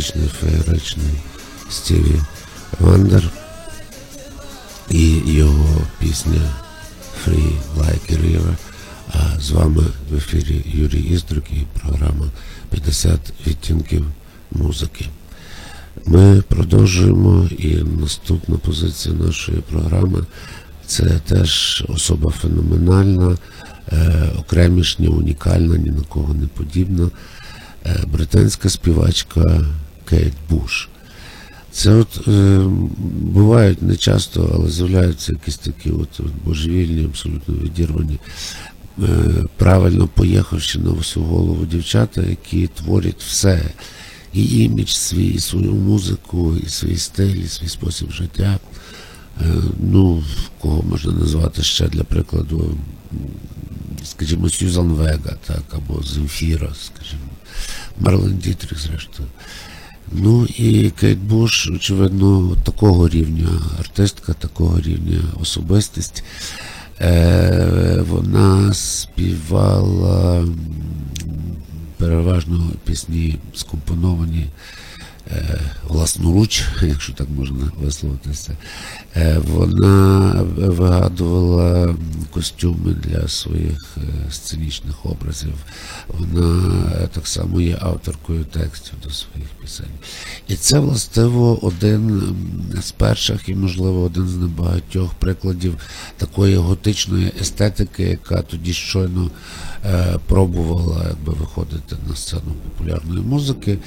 Фантастичний, 0.07 0.27
феєричний 0.27 1.13
Стіві 1.69 2.21
Вандер 2.79 3.29
і 4.89 5.21
його 5.25 5.81
пісня 5.99 6.51
Free 7.25 7.53
Like 7.77 8.11
a 8.11 8.17
River. 8.17 8.55
А 9.13 9.39
з 9.39 9.51
вами 9.51 9.83
в 10.11 10.15
ефірі 10.15 10.65
Юрій 10.65 11.01
Іструк 11.01 11.43
і 11.51 11.65
програма 11.79 12.31
50 12.69 13.19
відтінків 13.47 14.05
музики. 14.51 15.05
Ми 16.05 16.41
продовжуємо 16.41 17.49
і 17.57 17.75
наступна 17.75 18.57
позиція 18.57 19.15
нашої 19.15 19.57
програми 19.57 20.25
це 20.85 21.19
теж 21.27 21.83
особа 21.87 22.31
феноменальна, 22.31 23.37
е, 23.91 24.29
окремішня, 24.39 25.09
унікальна, 25.09 25.77
ні 25.77 25.91
на 25.91 26.01
кого 26.01 26.33
не 26.33 26.47
подібна. 26.47 27.09
Е, 27.85 28.03
британська 28.11 28.69
співачка 28.69 29.65
Кейт 30.09 30.33
Буш. 30.49 30.89
Це 31.71 31.93
от 31.93 32.27
е, 32.27 32.59
бувають 33.21 33.81
не 33.81 33.95
часто, 33.95 34.51
але 34.55 34.69
з'являються 34.69 35.31
якісь 35.31 35.57
такі 35.57 35.91
от, 35.91 36.21
божевільні, 36.45 37.05
абсолютно 37.05 37.55
відірвані, 37.55 38.19
е, 39.03 39.07
правильно 39.57 40.07
поїхавши 40.07 40.79
на 40.79 40.89
всю 40.89 41.25
голову 41.25 41.65
дівчата, 41.65 42.21
які 42.21 42.67
творять 42.67 43.23
все. 43.23 43.61
І 44.33 44.63
імідж 44.63 44.89
свій, 44.89 45.27
і 45.27 45.39
свою 45.39 45.73
музику, 45.73 46.55
і 46.65 46.69
свій 46.69 46.97
стиль, 46.97 47.35
і 47.35 47.47
свій 47.47 47.67
спосіб 47.67 48.11
життя. 48.11 48.59
Е, 49.41 49.53
ну, 49.79 50.23
кого 50.59 50.81
можна 50.81 51.11
назвати 51.11 51.63
ще 51.63 51.87
для 51.87 52.03
прикладу, 52.03 52.77
скажімо, 54.03 54.49
Сюзан 54.49 54.87
Вега, 54.87 55.35
так, 55.45 55.63
або 55.71 56.03
Земфіра, 56.03 56.73
скажімо, 56.85 57.29
Марлен 57.99 58.37
Дітріх, 58.37 58.79
зрештою. 58.79 59.29
Ну 60.11 60.45
і 60.45 60.89
Кейт 60.89 61.17
Буш, 61.17 61.69
очевидно, 61.75 62.57
такого 62.63 63.09
рівня 63.09 63.49
артистка, 63.79 64.33
такого 64.33 64.79
рівня 64.79 65.19
особистість. 65.41 66.23
Е, 67.01 68.03
вона 68.09 68.73
співала 68.73 70.45
переважно 71.97 72.69
пісні 72.85 73.37
скомпоновані 73.55 74.45
власноруч, 75.87 76.63
якщо 76.81 77.13
так 77.13 77.27
можна 77.29 77.71
висловитися. 77.81 78.57
Е, 79.15 79.39
вона 79.47 80.31
вигадувала 80.57 81.95
костюми 82.31 82.93
для 82.93 83.27
своїх 83.27 83.97
е, 83.97 84.31
сценічних 84.31 85.05
образів. 85.05 85.53
Вона 86.07 86.73
е, 87.03 87.07
так 87.07 87.27
само 87.27 87.61
є 87.61 87.77
авторкою 87.81 88.45
текстів 88.45 88.93
до 89.03 89.09
своїх 89.09 89.47
пісень. 89.61 89.85
І 90.47 90.55
це 90.55 90.79
властиво 90.79 91.65
один 91.65 92.21
з 92.81 92.91
перших 92.91 93.49
і, 93.49 93.55
можливо, 93.55 94.01
один 94.01 94.27
з 94.27 94.35
небагатьох 94.35 95.13
прикладів 95.13 95.77
такої 96.17 96.55
готичної 96.55 97.31
естетики, 97.41 98.03
яка 98.03 98.41
тоді 98.41 98.73
щойно 98.73 99.31
е, 99.85 100.19
пробувала 100.25 101.05
якби, 101.09 101.33
виходити 101.33 101.95
на 102.09 102.15
сцену 102.15 102.53
популярної 102.63 103.21
музики, 103.21 103.77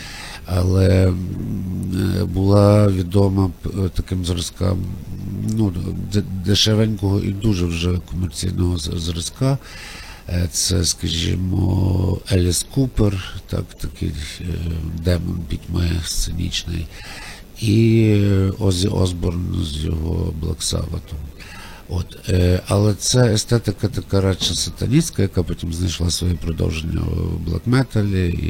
але 0.57 1.09
е, 1.09 2.25
була 2.25 2.89
відома 2.89 3.51
е, 3.67 3.69
таким 3.95 4.25
зразкам 4.25 4.79
ну, 5.57 5.73
дешевенького 6.47 7.21
і 7.21 7.33
дуже 7.33 7.67
вже 7.67 7.99
комерційного 8.11 8.79
зразка. 8.79 9.59
Е, 10.29 10.49
Це, 10.53 10.85
скажімо, 10.85 12.19
Еліс 12.33 12.67
Купер, 12.75 13.35
так, 13.47 13.65
такий 13.65 14.13
демон 15.05 15.41
пітьми 15.49 15.91
сценічний, 16.05 16.87
і 17.61 18.15
Озі 18.59 18.89
Осборн 18.89 19.65
з 19.65 19.85
його 19.85 20.35
Sabbath. 20.61 21.30
От, 21.93 22.29
е, 22.29 22.61
але 22.69 22.95
це 22.95 23.33
естетика 23.33 23.89
така 23.89 24.21
радше 24.21 24.55
сатаністська, 24.55 25.23
яка 25.23 25.43
потім 25.43 25.73
знайшла 25.73 26.11
своє 26.11 26.35
продовження 26.35 27.01
в 27.01 27.39
блек-металі 27.39 28.29
і, 28.29 28.47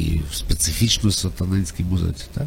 і 0.00 0.22
в 0.30 0.34
специфічно 0.34 1.10
сатанинській 1.10 1.84
музиці. 1.84 2.24
Так? 2.34 2.46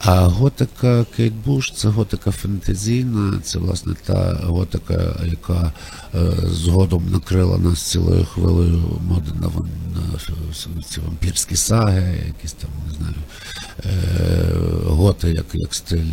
А 0.00 0.28
готика 0.28 1.04
Кейт 1.16 1.32
Буш 1.32 1.72
це 1.72 1.88
готика 1.88 2.30
фентезійна, 2.30 3.40
це 3.42 3.58
власне 3.58 3.94
та 4.06 4.40
готика, 4.44 5.16
яка 5.24 5.72
е, 6.14 6.32
згодом 6.50 7.10
накрила 7.10 7.58
нас 7.58 7.82
цілою 7.82 8.24
хвилею 8.24 9.00
моди 9.08 9.30
на, 9.34 9.46
на 10.00 10.82
ці 10.82 11.00
вампірські 11.00 11.56
саги, 11.56 12.24
якісь 12.26 12.52
там, 12.52 12.70
не 12.86 12.94
знаю, 12.94 13.14
е, 13.84 14.88
готи 14.88 15.30
як, 15.32 15.46
як 15.52 15.74
стиль 15.74 16.04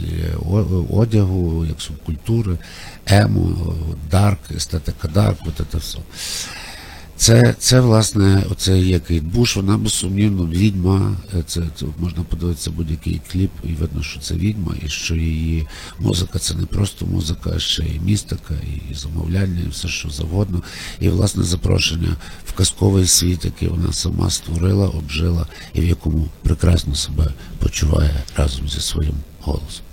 одягу, 0.89 1.65
як 1.65 1.81
субкультури, 1.81 2.57
ему, 3.07 3.73
дарк, 4.11 4.39
естетика 4.55 5.07
дарк, 5.07 5.37
от 5.45 5.67
це 5.71 5.77
все. 5.77 5.99
Це, 7.17 7.55
це 7.59 7.79
власне, 7.79 8.43
оце 8.51 8.79
є 8.79 8.99
Кейт 8.99 9.23
Буш, 9.23 9.55
вона 9.55 9.77
безсумнівно 9.77 10.47
відьма. 10.47 11.17
Е, 11.35 11.43
Це, 11.47 11.61
це 11.75 11.85
можна 11.99 12.23
подивитися 12.23 12.71
будь-який 12.71 13.21
кліп, 13.31 13.51
і 13.63 13.67
видно, 13.67 14.03
що 14.03 14.19
це 14.19 14.33
відьма, 14.33 14.75
і 14.85 14.89
що 14.89 15.15
її 15.15 15.67
музика 15.99 16.39
це 16.39 16.53
не 16.53 16.65
просто 16.65 17.05
музика, 17.05 17.51
а 17.55 17.59
ще 17.59 17.83
і 17.83 17.99
містика, 18.05 18.53
і 18.53 18.93
замовляння, 18.93 19.61
і 19.65 19.69
все 19.69 19.87
що 19.87 20.09
завгодно. 20.09 20.61
І 20.99 21.09
власне 21.09 21.43
запрошення 21.43 22.15
в 22.45 22.53
казковий 22.53 23.07
світ, 23.07 23.45
який 23.45 23.67
вона 23.67 23.93
сама 23.93 24.29
створила, 24.29 24.87
обжила, 24.87 25.47
і 25.73 25.81
в 25.81 25.85
якому 25.85 26.27
прекрасно 26.43 26.95
себе 26.95 27.33
почуває 27.59 28.23
разом 28.35 28.69
зі 28.69 28.79
своїм 28.79 29.15
голосом. 29.41 29.85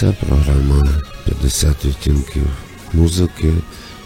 Це 0.00 0.12
програма 0.26 0.88
50 1.24 1.84
відтінків 1.84 2.46
музики. 2.92 3.52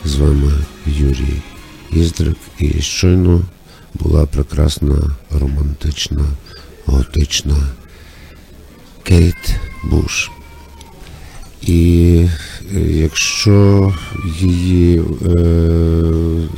З 0.05 0.17
вами 0.17 0.53
Юрій 0.87 1.43
Іздрик. 1.93 2.37
І 2.59 2.81
щойно 2.81 3.43
була 3.95 4.27
прекрасна 4.27 5.17
романтична, 5.31 6.25
готична 6.87 7.57
Кейт 9.03 9.55
Буш. 9.85 10.31
І 11.63 12.27
е, 12.75 12.81
якщо 12.81 13.95
її 14.41 14.99
е, 14.99 15.03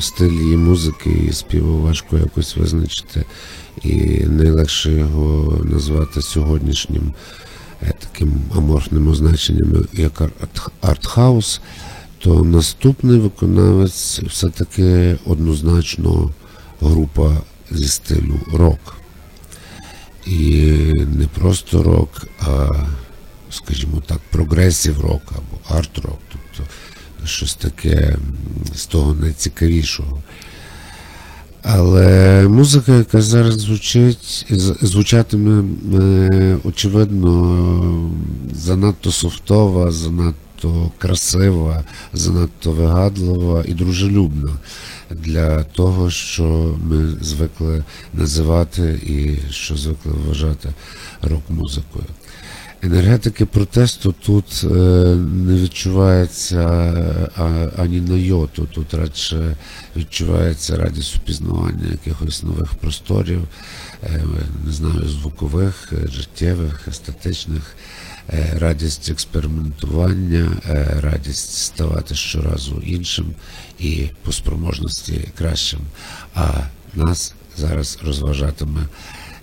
стиль 0.00 0.32
її 0.32 0.56
музики 0.56 1.11
і 1.11 1.32
співу 1.32 1.82
важко 1.82 2.18
якось 2.18 2.56
визначити, 2.56 3.24
і 3.82 3.94
найлегше 4.24 4.92
його 4.92 5.61
назвати 5.64 6.22
сьогоднішнім 6.22 7.14
таким 7.80 8.42
аморфним 8.56 9.08
означенням, 9.08 9.86
як 9.92 10.20
арт- 10.20 10.70
артхаус, 10.80 11.60
то 12.18 12.42
наступний 12.42 13.18
виконавець 13.18 14.20
все-таки 14.20 15.18
однозначно 15.26 16.30
група 16.80 17.36
зі 17.70 17.88
стилю 17.88 18.40
рок. 18.52 18.96
І 20.26 20.62
не 21.16 21.26
просто 21.26 21.82
рок, 21.82 22.26
а, 22.40 22.68
скажімо 23.50 24.02
так, 24.06 24.18
прогресів 24.30 25.00
рок 25.00 25.22
або 25.30 25.78
арт-рок, 25.78 26.18
тобто 26.32 26.70
щось 27.24 27.54
таке 27.54 28.16
з 28.74 28.86
того 28.86 29.14
найцікавішого. 29.14 30.22
Але 31.68 32.48
музика, 32.48 32.92
яка 32.92 33.22
зараз 33.22 33.54
звучить, 33.54 34.46
звучатиме, 34.82 35.64
е, 35.94 36.58
очевидно, 36.64 38.10
занадто 38.54 39.12
софтова, 39.12 39.92
занадто 39.92 40.90
красива, 40.98 41.84
занадто 42.12 42.72
вигадлива 42.72 43.64
і 43.68 43.72
дружелюбна 43.74 44.50
для 45.10 45.64
того, 45.64 46.10
що 46.10 46.74
ми 46.84 47.14
звикли 47.20 47.84
називати 48.14 49.00
і 49.06 49.52
що 49.52 49.76
звикли 49.76 50.12
вважати 50.12 50.74
рок-музикою. 51.22 52.06
Енергетики 52.87 53.45
протесту 53.45 54.12
тут 54.12 54.64
е, 54.64 54.68
не 55.16 55.62
відчувається 55.62 56.62
а, 57.37 57.68
ані 57.78 58.01
на 58.01 58.16
йоту. 58.16 58.68
Тут 58.74 58.95
радше 58.95 59.57
відчувається 59.97 60.76
радість 60.76 61.16
упізнавання 61.16 61.91
якихось 61.91 62.43
нових 62.43 62.74
просторів, 62.74 63.49
е, 64.03 64.24
не 64.64 64.72
знаю, 64.72 65.09
звукових, 65.09 65.93
е, 65.93 66.09
життєвих, 66.09 66.89
естетичних, 66.89 67.76
е, 68.32 68.57
радість 68.59 69.11
експериментування, 69.11 70.51
е, 70.68 71.01
радість 71.01 71.53
ставати 71.53 72.14
щоразу 72.14 72.82
іншим 72.87 73.34
і 73.78 74.09
по 74.22 74.32
спроможності 74.32 75.28
кращим. 75.39 75.80
А 76.34 76.51
нас 76.95 77.34
зараз 77.57 77.99
розважатиме 78.05 78.80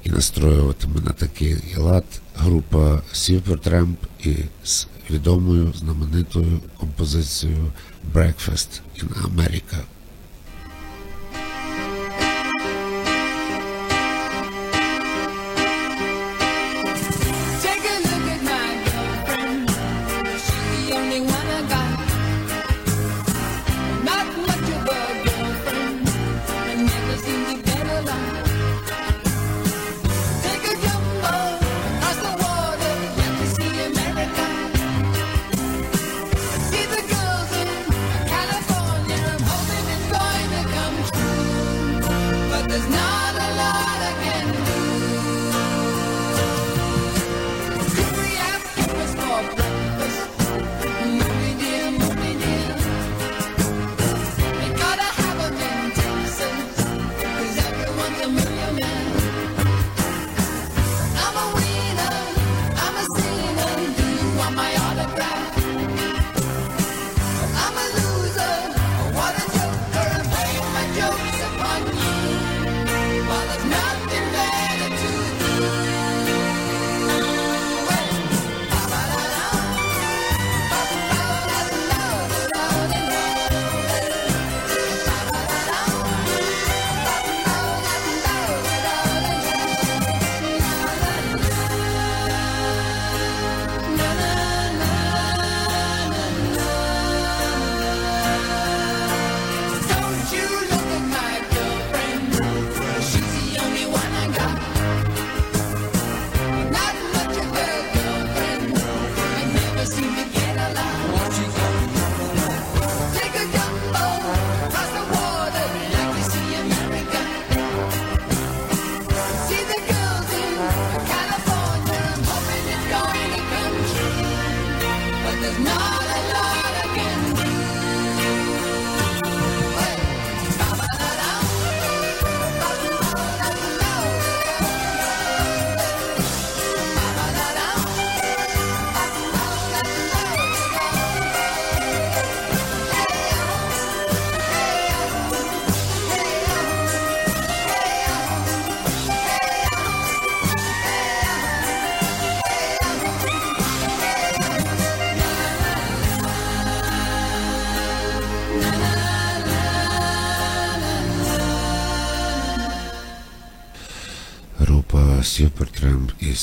і 0.04 0.10
настроюватиме 0.10 1.02
на 1.02 1.12
такий 1.12 1.58
лад 1.78 2.04
група 2.36 3.02
Supertramp 3.14 3.96
і 4.24 4.36
з 4.64 4.88
відомою 5.10 5.74
знаменитою 5.74 6.60
композицією 6.78 7.72
Breakfast 8.14 8.82
in 9.00 9.36
America. 9.36 9.78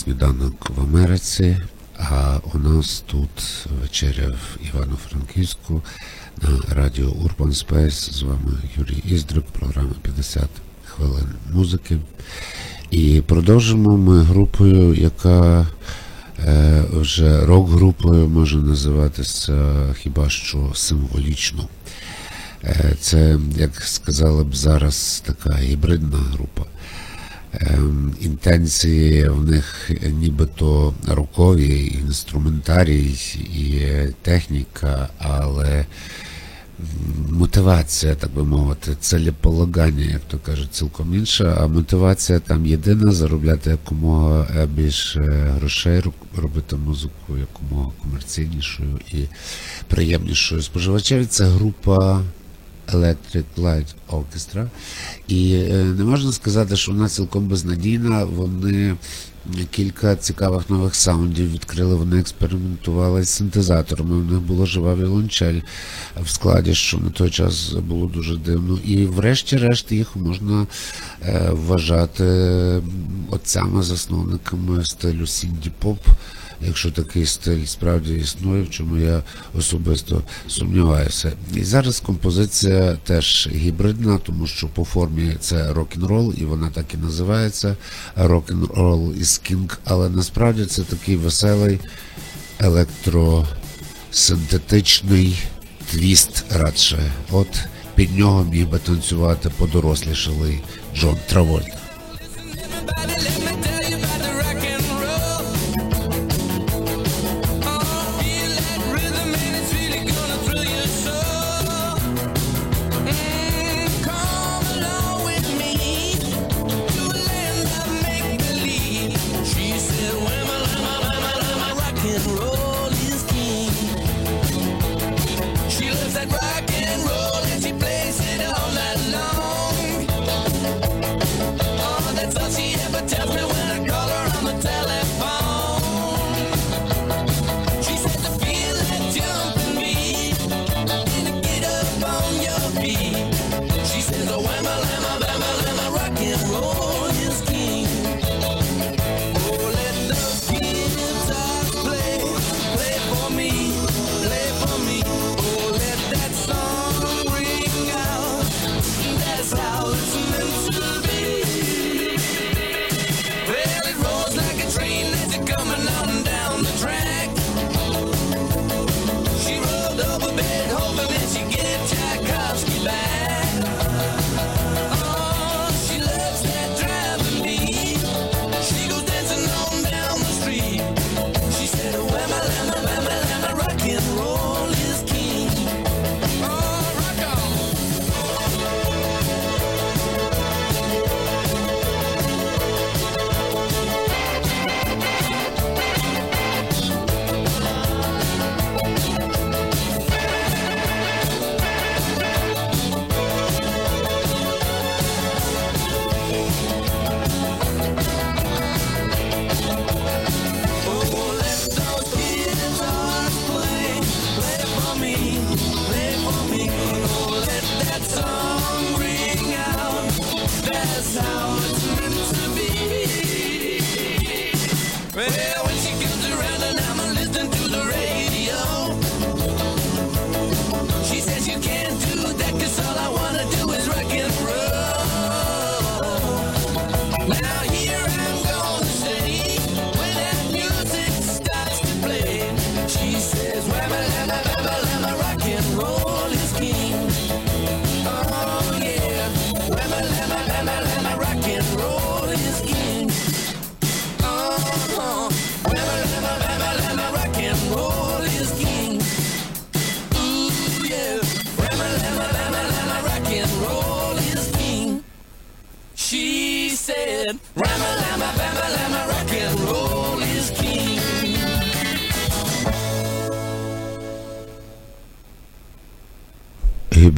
Сніданок 0.00 0.70
в 0.76 0.80
Америці. 0.80 1.56
А 1.98 2.38
у 2.54 2.58
нас 2.58 3.04
тут 3.06 3.66
вечеря 3.82 4.28
в 4.28 4.66
Івано-Франківську 4.68 5.82
на 6.42 6.74
радіо 6.74 7.08
Urban 7.08 7.66
Space. 7.66 8.12
З 8.12 8.22
вами 8.22 8.52
Юрій 8.76 9.02
Іздрик, 9.04 9.44
програма 9.44 9.94
50 10.02 10.48
хвилин 10.84 11.26
музики. 11.52 11.98
І 12.90 13.22
продовжимо 13.26 13.96
ми 13.96 14.22
групою, 14.22 14.94
яка 14.94 15.66
е, 16.38 16.84
вже 16.92 17.46
рок-групою 17.46 18.28
може 18.28 18.56
називатися 18.56 19.74
хіба 20.02 20.30
що 20.30 20.72
символічно. 20.74 21.68
Е, 22.64 22.94
Це, 23.00 23.38
як 23.56 23.74
сказали 23.74 24.44
б 24.44 24.56
зараз, 24.56 25.22
така 25.26 25.56
гібридна 25.56 26.18
група. 26.18 26.62
Ем, 27.52 28.14
інтенції 28.20 29.28
в 29.28 29.44
них 29.44 29.90
нібито 30.20 30.94
рокові, 31.08 32.00
інструментарій 32.06 33.14
і 33.54 33.88
техніка, 34.22 35.08
але 35.18 35.86
мотивація, 37.30 38.14
так 38.14 38.30
би 38.34 38.44
мовити, 38.44 38.96
целеполагання, 39.00 40.04
як 40.04 40.20
то 40.20 40.38
кажуть, 40.38 40.74
цілком 40.74 41.14
інша. 41.14 41.56
А 41.60 41.66
мотивація 41.66 42.38
там 42.38 42.66
єдина 42.66 43.12
заробляти 43.12 43.70
якомога 43.70 44.46
е, 44.56 44.66
більше 44.66 45.20
грошей, 45.58 46.02
робити 46.36 46.76
музику 46.76 47.38
якомога 47.38 47.90
комерційнішою 48.02 49.00
і 49.12 49.24
приємнішою 49.88 50.62
споживачеві. 50.62 51.26
Це 51.26 51.44
група 51.44 52.22
Electric 52.92 53.44
Light 53.56 53.86
Orchestra. 54.10 54.68
І 55.28 55.54
е, 55.54 55.84
не 55.84 56.04
можна 56.04 56.32
сказати, 56.32 56.76
що 56.76 56.92
вона 56.92 57.08
цілком 57.08 57.48
безнадійна. 57.48 58.24
Вони 58.24 58.96
кілька 59.70 60.16
цікавих 60.16 60.70
нових 60.70 60.94
саундів 60.94 61.52
відкрили, 61.52 61.94
вони 61.94 62.20
експериментували 62.20 63.24
з 63.24 63.28
синтезаторами. 63.28 64.16
У 64.16 64.24
них 64.24 64.40
була 64.40 64.66
жива 64.66 64.94
віолончель 64.94 65.60
в 66.22 66.30
складі, 66.30 66.74
що 66.74 66.98
на 66.98 67.10
той 67.10 67.30
час 67.30 67.72
було 67.72 68.06
дуже 68.06 68.36
дивно. 68.36 68.78
І 68.84 69.06
врешті-решт 69.06 69.92
їх 69.92 70.16
можна 70.16 70.66
е, 71.22 71.50
вважати 71.52 72.24
отцями-засновниками 73.30 74.84
стилю 74.84 75.26
Сінді 75.26 75.70
Поп. 75.78 75.98
Якщо 76.66 76.90
такий 76.90 77.26
стиль 77.26 77.64
справді 77.64 78.14
існує, 78.14 78.62
в 78.62 78.70
чому 78.70 78.96
я 78.96 79.22
особисто 79.58 80.22
сумніваюся. 80.48 81.32
І 81.54 81.64
зараз 81.64 82.00
композиція 82.00 82.98
теж 83.04 83.48
гібридна, 83.52 84.18
тому 84.18 84.46
що 84.46 84.66
по 84.66 84.84
формі 84.84 85.36
це 85.40 85.72
рок-н-рол, 85.72 86.34
і 86.36 86.44
вона 86.44 86.70
так 86.70 86.94
і 86.94 86.96
називається 86.96 87.76
рок-н-рол 88.16 89.14
із 89.14 89.38
кінг, 89.38 89.78
але 89.84 90.08
насправді 90.08 90.66
це 90.66 90.82
такий 90.82 91.16
веселий 91.16 91.78
електросинтетичний 92.58 95.36
твіст 95.90 96.44
радше. 96.50 97.12
От 97.30 97.60
під 97.94 98.18
нього 98.18 98.44
міг 98.44 98.68
би 98.68 98.78
танцювати 98.78 99.50
подорослішалий 99.50 100.60
Джон 100.96 101.16
Травольта. 101.28 101.78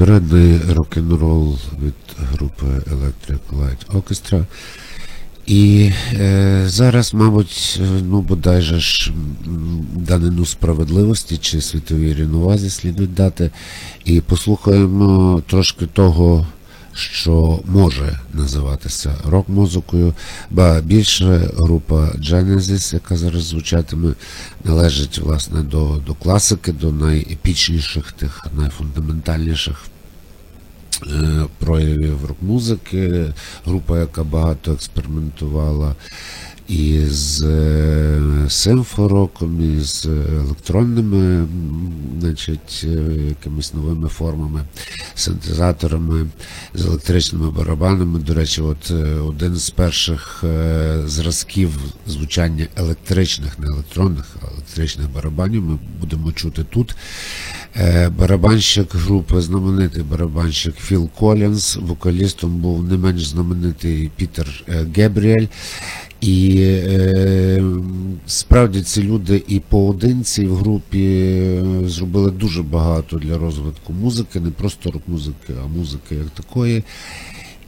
Гібридний 0.03 0.61
рок-н-рол 0.74 1.59
від 1.82 1.94
групи 2.32 2.66
Electric 2.66 3.40
Light 3.53 3.86
Orchestra. 3.92 4.44
І 5.46 5.90
е, 6.12 6.62
зараз, 6.66 7.14
мабуть, 7.14 7.80
ну 8.09 8.20
бодай 8.20 8.62
же 8.62 8.80
ж 8.80 9.12
данину 9.96 10.46
справедливості 10.46 11.36
чи 11.36 11.61
світовій 11.61 12.14
рівновазі 12.14 12.70
слідують 12.70 13.14
дати. 13.14 13.50
І 14.05 14.20
послухаємо 14.20 15.42
трошки 15.46 15.86
того, 15.86 16.46
що 16.94 17.61
може 17.66 18.18
називатися 18.32 19.14
рок-музикою, 19.24 20.14
ба 20.50 20.80
більше 20.80 21.50
група 21.59 22.07
Genesis, 22.07 22.94
яка 22.94 23.16
зараз 23.16 23.44
звучатиме, 23.44 24.14
належить 24.64 25.18
власне 25.18 25.62
до, 25.62 26.00
до 26.07 26.14
класики, 26.14 26.72
до 26.72 26.92
найепічніших, 26.92 28.12
тих 28.12 28.46
найфундаментальніших 28.57 29.84
проявів 31.59 32.24
рок-музики, 32.24 33.32
група, 33.66 33.98
яка 33.98 34.24
багато 34.24 34.72
експериментувала 34.72 35.94
і 36.68 37.00
з 37.06 37.42
е, 37.42 38.20
симфороком, 38.48 39.76
і 39.78 39.80
з 39.80 40.06
електронними 40.06 41.48
значить, 42.20 42.84
е, 42.84 42.88
якимись 43.28 43.74
новими 43.74 44.08
формами, 44.08 44.64
синтезаторами, 45.14 46.26
з 46.74 46.86
електричними 46.86 47.50
барабанами. 47.50 48.18
До 48.18 48.34
речі, 48.34 48.60
от 48.60 48.90
е, 48.90 48.94
один 49.14 49.56
з 49.56 49.70
перших 49.70 50.44
зразків 51.06 51.78
звучання 52.06 52.66
електричних, 52.76 53.58
не 53.58 53.66
електронних, 53.66 54.36
а 54.42 54.52
електричних 54.52 55.12
барабанів 55.12 55.62
ми 55.62 55.78
будемо 56.00 56.32
чути 56.32 56.64
тут. 56.64 56.96
Барабанщик 58.18 58.94
групи, 58.94 59.40
знаменитий 59.40 60.02
барабанщик 60.02 60.74
Філ 60.76 61.10
Колінс, 61.18 61.76
вокалістом 61.76 62.56
був 62.56 62.84
не 62.84 62.96
менш 62.96 63.26
знаменитий 63.26 64.10
Пітер 64.16 64.64
Гебріель. 64.96 65.46
І 66.22 66.56
е, 66.60 67.64
справді 68.26 68.82
ці 68.82 69.02
люди 69.02 69.42
і 69.48 69.60
поодинці 69.60 70.42
і 70.42 70.46
в 70.46 70.56
групі 70.56 71.04
е, 71.04 71.64
зробили 71.86 72.30
дуже 72.30 72.62
багато 72.62 73.16
для 73.16 73.38
розвитку 73.38 73.92
музики, 73.92 74.40
не 74.40 74.50
просто 74.50 74.90
рок-музики, 74.90 75.54
а 75.64 75.66
музики 75.66 76.14
як 76.14 76.30
такої. 76.30 76.84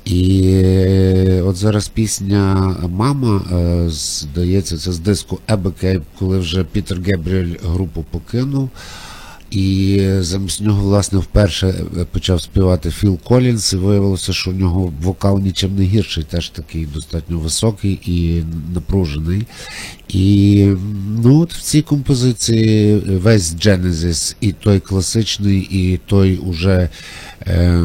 І 0.05 0.43
е, 0.55 1.43
от 1.43 1.57
зараз 1.57 1.89
пісня 1.89 2.77
Мама, 2.89 3.43
е, 3.53 3.89
здається, 3.89 4.79
це 4.79 4.93
з 4.93 4.99
диску 4.99 5.39
Abacab, 5.49 6.03
коли 6.19 6.39
вже 6.39 6.65
Пітер 6.65 7.01
Гебріель 7.01 7.55
групу 7.65 8.05
покинув. 8.11 8.71
І 9.55 10.01
замість 10.21 10.61
нього, 10.61 10.83
власне, 10.83 11.19
вперше 11.19 11.67
е, 11.69 12.05
почав 12.05 12.41
співати 12.41 12.91
Філ 12.91 13.19
Колінс, 13.19 13.73
і 13.73 13.77
виявилося, 13.77 14.33
що 14.33 14.51
у 14.51 14.55
нього 14.55 14.93
вокал 15.03 15.39
нічим 15.39 15.77
не 15.77 15.85
гірший, 15.85 16.25
теж 16.25 16.49
такий 16.49 16.87
достатньо 16.87 17.39
високий 17.39 18.01
і 18.07 18.43
напружений. 18.75 19.47
І 20.09 20.67
ну, 21.23 21.41
от 21.41 21.55
в 21.55 21.63
цій 21.63 21.83
композиції 21.83 22.97
весь 22.99 23.55
Genesis, 23.55 24.37
і 24.41 24.53
той 24.53 24.81
класичний, 24.81 25.59
і 25.61 26.01
той 26.07 26.37
уже 26.37 26.89
е, 27.47 27.83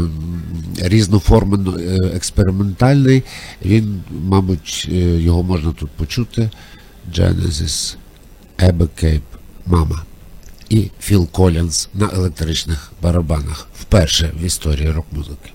різноформенно 0.82 1.78
е, 1.80 2.12
експериментальний, 2.16 3.24
він, 3.66 4.02
мабуть, 4.28 4.90
е, 4.92 4.96
його 4.98 5.44
можна 5.44 5.72
тут 5.72 5.90
почути. 5.90 6.50
Genesis, 7.16 7.96
Cape, 8.60 9.22
Мама 9.66 10.04
і 10.70 10.92
Філ 11.00 11.28
Колінс 11.32 11.90
на 11.94 12.10
електричних 12.14 12.92
барабанах 13.02 13.68
вперше 13.80 14.32
в 14.42 14.44
історії 14.44 14.92
рок-музики. 14.92 15.52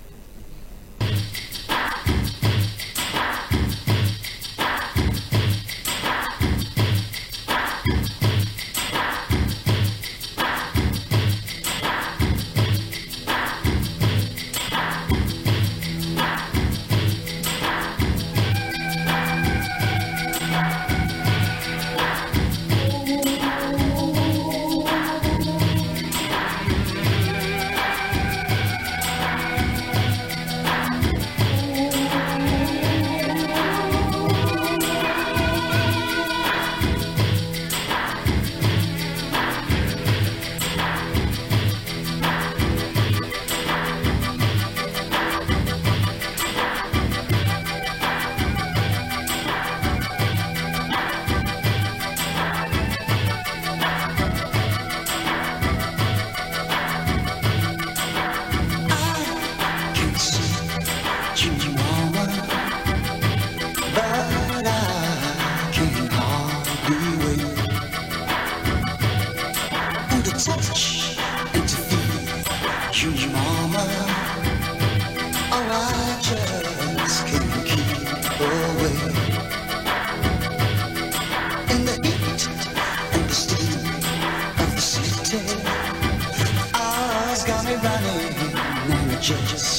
changes. 89.25 89.74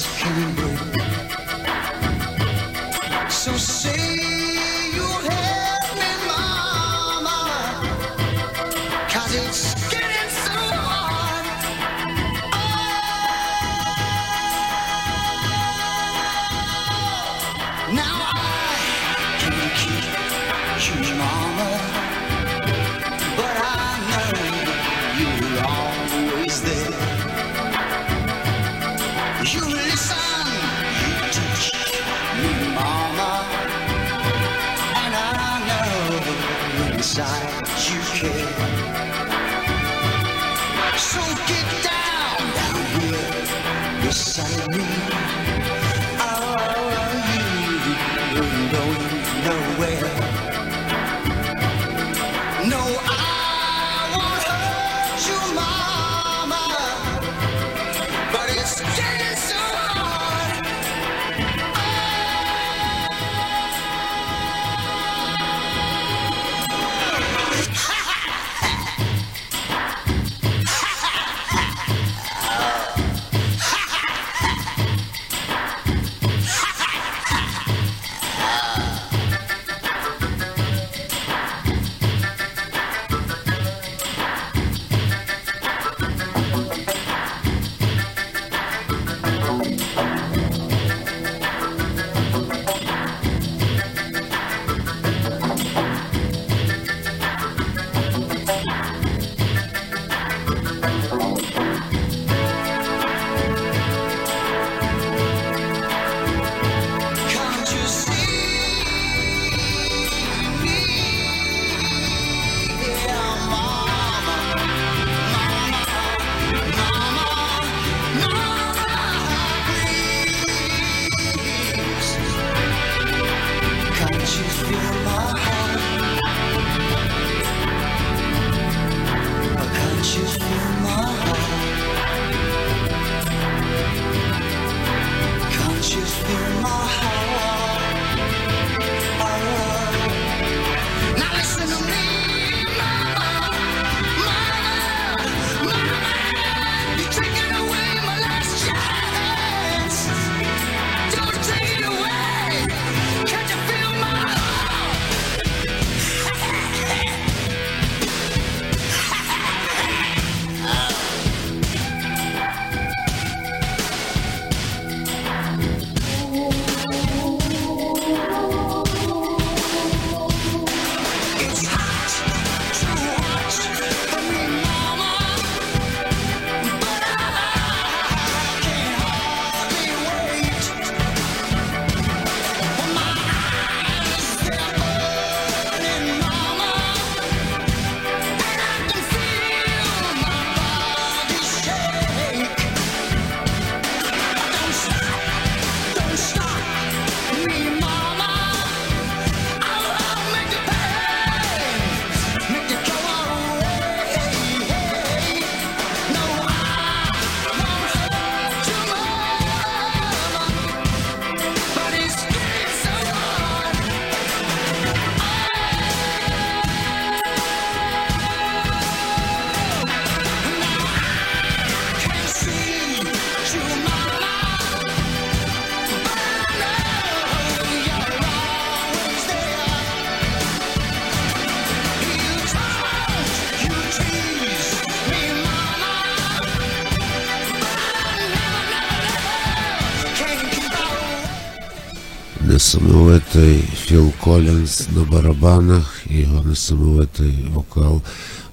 Несамовитий 242.86 243.64
Філ 243.78 244.12
Колінс 244.12 244.88
на 244.90 245.04
барабанах 245.04 246.04
і 246.10 246.18
його 246.18 246.44
несамовитий 246.44 247.48
вокал 247.50 248.02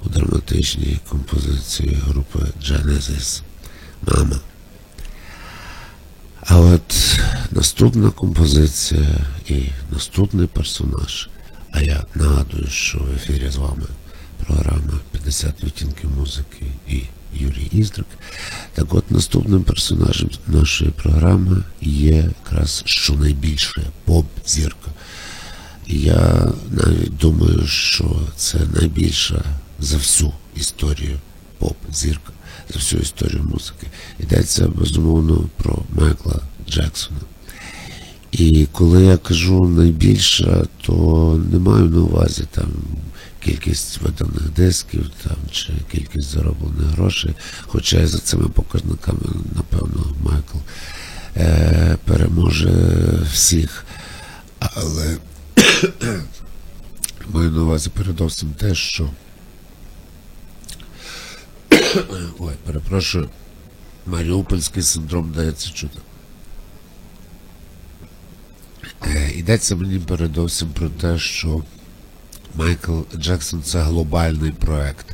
у 0.04 0.08
драматичній 0.08 1.00
композиції 1.08 1.98
групи 2.06 2.38
Genesis 2.62 3.42
Мама. 4.06 4.36
А 6.40 6.60
от 6.60 7.18
наступна 7.50 8.10
композиція 8.10 9.26
і 9.48 9.62
наступний 9.90 10.46
персонаж. 10.46 11.28
А 11.72 11.80
я 11.80 12.04
нагадую, 12.14 12.66
що 12.68 12.98
в 12.98 13.14
ефірі 13.16 13.50
з 13.50 13.56
вами 13.56 13.86
програма 14.46 15.00
50 15.12 15.64
відтінків 15.64 16.10
музики 16.18 16.66
і 16.88 17.02
Юрій 17.34 17.68
Іздрик. 17.72 18.06
Так 18.74 18.94
от 18.94 19.10
наступним 19.10 19.62
персонажем 19.62 20.30
нашої 20.46 20.90
програми 20.90 21.62
є 21.80 22.30
якраз 22.44 22.82
щонайбільше 22.86 23.82
поп-зірка. 24.04 24.90
Я 25.86 26.52
навіть 26.70 27.16
думаю, 27.16 27.66
що 27.66 28.20
це 28.36 28.58
найбільша 28.74 29.44
за 29.78 29.96
всю 29.96 30.32
історію 30.56 31.18
поп-зірка, 31.58 32.32
за 32.72 32.78
всю 32.78 33.02
історію 33.02 33.42
музики. 33.44 33.86
Йдеться 34.20 34.68
безумовно 34.68 35.48
про 35.56 35.78
Майкла 35.90 36.40
Джексона. 36.70 37.20
І 38.32 38.66
коли 38.72 39.04
я 39.04 39.16
кажу 39.16 39.68
найбільша, 39.68 40.64
то 40.80 41.40
не 41.52 41.58
маю 41.58 41.84
на 41.84 42.00
увазі 42.00 42.44
там 42.50 42.68
кількість 43.45 44.01
виданих 44.01 44.51
дисків 44.51 45.11
там, 45.22 45.36
чи 45.51 45.72
кількість 45.93 46.28
зароблених 46.28 46.86
грошей. 46.86 47.34
Хоча 47.66 48.01
і 48.01 48.07
за 48.07 48.18
цими 48.18 48.49
показниками, 48.49 49.20
напевно, 49.57 50.14
Майкл 50.22 50.59
е, 51.36 51.97
переможе 52.05 52.72
всіх. 53.32 53.84
Але 54.59 55.16
маю 57.28 57.51
на 57.51 57.62
увазі 57.62 57.90
передовсім 57.90 58.53
те, 58.53 58.74
що. 58.74 59.11
Ой, 62.38 62.55
перепрошую, 62.66 63.28
Маріупольський 64.07 64.82
синдром 64.82 65.32
дається 65.32 65.70
чути. 65.70 65.99
Е, 69.07 69.30
Йдеться 69.30 69.76
мені 69.76 69.99
передовсім 69.99 70.68
про 70.68 70.88
те, 70.88 71.18
що 71.18 71.62
Майкл 72.55 73.00
Джексон 73.16 73.62
це 73.62 73.82
глобальний 73.82 74.50
проект. 74.50 75.07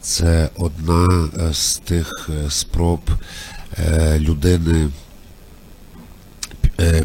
Це 0.00 0.48
одна 0.56 1.28
е, 1.38 1.54
з 1.54 1.76
тих 1.76 2.30
е, 2.30 2.50
спроб 2.50 3.00
е, 3.78 4.18
людини 4.18 4.90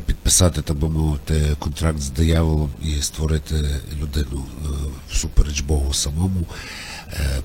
підписати, 0.06 0.62
так 0.62 0.78
би 0.78 0.90
мовити, 0.90 1.56
контракт 1.60 2.00
з 2.00 2.10
дияволом 2.10 2.72
і 2.84 3.02
створити 3.02 3.56
людину 4.02 4.46
всупереч 5.12 5.62
Богу 5.62 5.94
самому. 5.94 6.46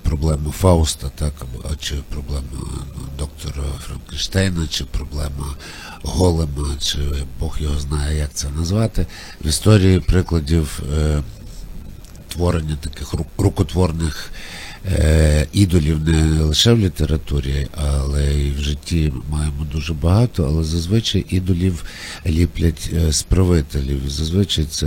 Проблему 0.03 0.53
Фауста, 0.53 1.11
так, 1.15 1.33
чи 1.81 1.95
проблема 1.95 2.43
ну, 2.53 3.03
доктора 3.19 3.65
Франкенштейна, 3.81 4.67
чи 4.67 4.85
проблема 4.85 5.55
Голема, 6.03 6.77
чи 6.79 6.99
Бог 7.41 7.57
його 7.61 7.81
знає, 7.81 8.19
як 8.19 8.35
це 8.35 8.49
назвати. 8.51 9.07
В 9.45 9.47
історії 9.47 10.01
прикладів 10.01 10.83
творення 12.35 12.77
таких 12.81 13.15
рукотворних 13.39 14.31
е, 14.93 15.47
ідолів 15.53 16.09
не 16.09 16.43
лише 16.43 16.73
в 16.73 16.79
літературі, 16.79 17.69
але 17.77 18.35
й 18.35 18.53
в 18.53 18.59
житті 18.59 19.13
маємо 19.31 19.67
дуже 19.73 19.93
багато, 19.93 20.45
але 20.47 20.65
зазвичай 20.65 21.27
ідолів 21.29 21.85
ліплять 22.27 22.91
е, 22.95 23.13
з 23.13 23.23
правителів. 23.23 24.11
Зазвичай 24.11 24.65
це 24.65 24.87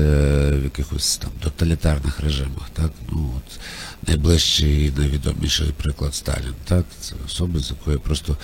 в 0.52 0.64
якихось 0.64 1.18
там 1.18 1.32
тоталітарних 1.44 2.20
режимах. 2.20 2.70
Так? 2.74 2.92
Ну, 3.12 3.32
от, 3.38 3.60
найближчий 4.08 4.86
і 4.86 5.00
найвідоміший 5.00 5.74
приклад 5.78 6.16
Сталін. 6.16 6.54
Так? 6.66 6.86
Це 7.02 7.16
особа, 7.26 7.60
з 7.60 7.70
якої 7.70 7.98
просто 7.98 8.38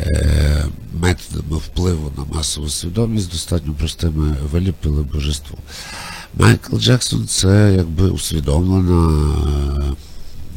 е, 0.00 0.66
методами 0.92 1.56
впливу 1.56 2.12
на 2.16 2.36
масову 2.36 2.68
свідомість 2.68 3.32
достатньо 3.32 3.72
простими 3.72 4.36
виліпили 4.52 5.02
божество. 5.02 5.58
Майкл 6.38 6.76
Джексон 6.78 7.26
це 7.26 7.74
якби 7.76 8.08
усвідомлена 8.08 9.34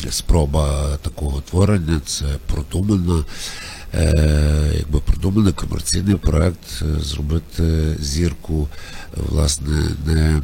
е, 0.05 0.11
спроба 0.11 0.97
такого 1.01 1.41
творення, 1.41 2.01
це 2.05 2.25
продумана, 2.45 3.23
е, 3.93 4.73
якби 4.77 4.99
продуманий 4.99 5.53
комерційний 5.53 6.15
проект 6.15 6.81
е, 6.81 6.99
зробити 6.99 7.95
зірку, 7.99 8.67
власне, 9.15 9.81
не 10.05 10.41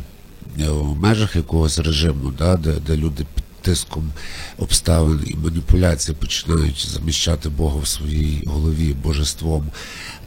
в 0.70 1.00
межах 1.00 1.36
якогось 1.36 1.80
режиму, 1.80 2.34
да, 2.38 2.58
де, 2.58 2.74
де 2.88 2.98
люди 2.98 3.26
під 3.36 3.44
тиском 3.66 4.12
обставин 4.58 5.20
і 5.26 5.36
маніпуляцій 5.36 6.14
починають 6.14 6.88
заміщати 6.90 7.50
Бога 7.50 7.80
в 7.80 7.88
своїй 7.88 8.44
голові 8.48 8.96
божеством, 9.04 9.66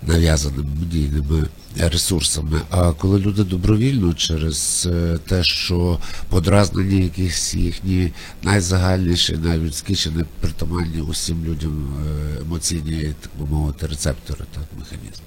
нав'язаними 0.02 0.68
медійними 0.80 1.46
ресурсами. 1.76 2.60
А 2.70 2.92
коли 2.92 3.18
люди 3.18 3.44
добровільно 3.44 4.14
через 4.14 4.88
е, 4.92 5.18
те, 5.28 5.42
що 5.42 5.98
подразнені 6.28 7.02
якісь 7.02 7.54
їхні 7.54 8.12
найзагальніші, 8.42 9.36
найлюдськіші, 9.36 10.10
непритаманні 10.10 11.00
усім 11.00 11.44
людям 11.44 11.94
е, 12.06 12.40
емоційні, 12.40 13.14
так 13.20 13.30
би 13.38 13.56
мовити, 13.56 13.86
рецептори, 13.86 14.44
так, 14.54 14.64
механізми. 14.78 15.24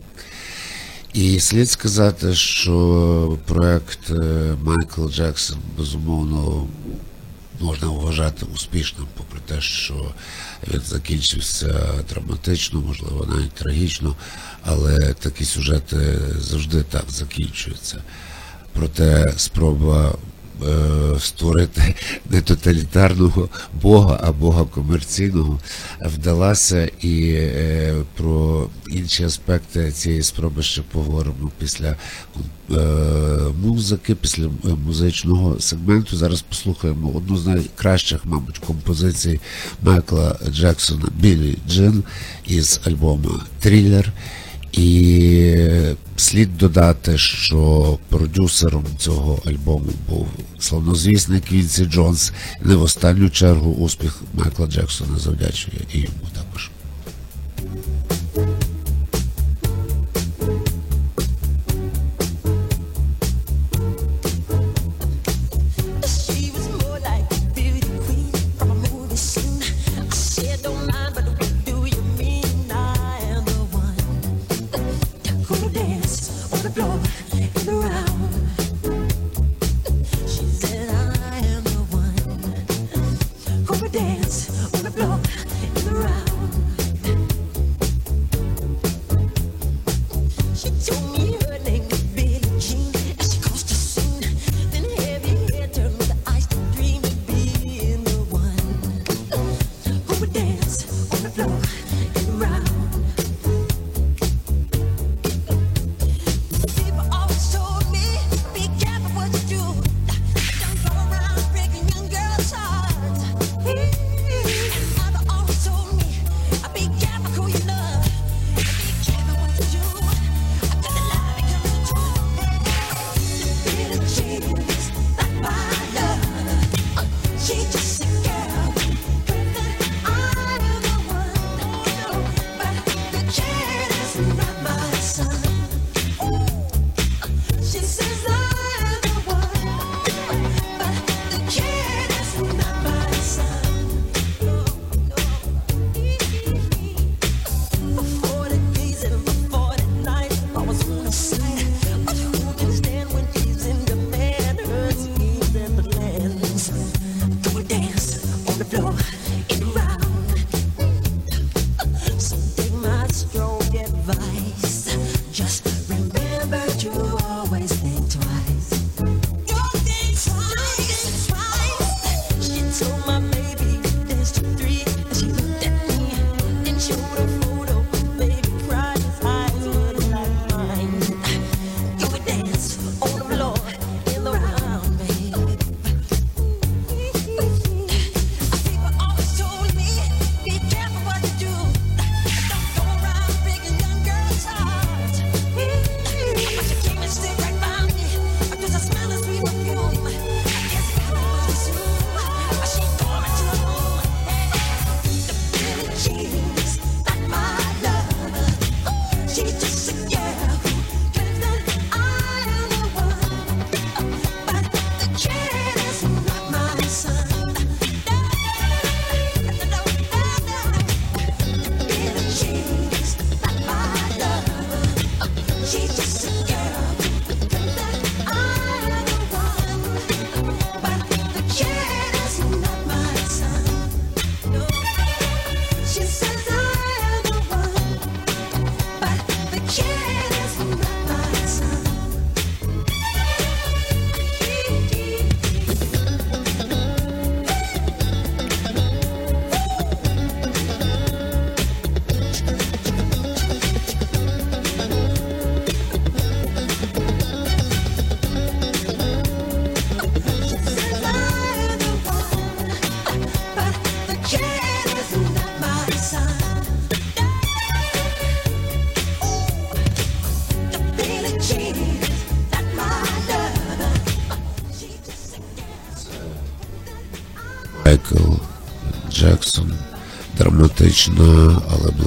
І 1.14 1.40
слід 1.40 1.70
сказати, 1.70 2.34
що 2.34 3.38
проект 3.46 4.12
е, 4.12 4.56
Майкл 4.64 5.10
Джексон 5.10 5.58
безумовно 5.78 6.68
можна 7.62 7.88
вважати 7.88 8.46
успішним, 8.46 9.08
попри 9.18 9.40
те, 9.46 9.62
що 9.62 10.14
він 10.74 10.82
закінчився 10.82 12.04
драматично, 12.10 12.82
можливо, 12.82 13.26
навіть 13.30 13.52
трагічно, 13.52 14.16
але 14.66 15.14
такі 15.14 15.46
сюжети 15.46 16.20
завжди 16.40 16.84
так 16.84 17.06
закінчуються. 17.10 18.04
Проте 18.74 19.34
спроба 19.38 20.16
створити 21.20 21.96
не 22.30 22.42
тоталітарного 22.42 23.50
Бога, 23.82 24.20
а 24.24 24.32
Бога 24.32 24.66
комерційного 24.66 25.60
вдалася, 26.06 26.90
і 27.02 27.32
е, 27.34 27.96
про 28.16 28.68
інші 28.90 29.24
аспекти 29.24 29.92
цієї 29.92 30.24
спроби 30.24 30.64
ще 30.64 30.82
поговоримо 30.82 31.52
після 31.60 31.96
е, 32.72 32.76
музики, 33.64 34.16
після 34.16 34.44
е, 34.46 34.50
музичного 34.86 35.60
сегменту. 35.60 36.18
Зараз 36.18 36.42
послухаємо 36.42 37.12
одну 37.16 37.38
з 37.38 37.48
найкращих, 37.48 38.20
мабуть, 38.26 38.58
композицій 38.58 39.40
Майкла 39.82 40.40
Джексона 40.52 41.08
Billie 41.20 41.58
Jean 41.70 42.04
із 42.48 42.80
альбому 42.86 43.32
Thriller. 43.60 44.14
І 44.72 45.56
слід 46.16 46.58
додати, 46.58 47.18
що 47.18 47.98
продюсером 48.10 48.86
цього 48.98 49.40
альбому 49.46 49.90
був 50.10 50.28
славнозвісний 50.60 51.42
Квінсі 51.42 51.86
Джонс. 51.86 52.32
Не 52.64 52.76
в 52.76 52.82
останню 52.84 53.30
чергу 53.30 53.72
успіх 53.72 54.22
Майкла 54.34 54.68
Джексона 54.68 55.20
завдячує 55.20 55.78
і 55.94 55.98
йому 55.98 56.31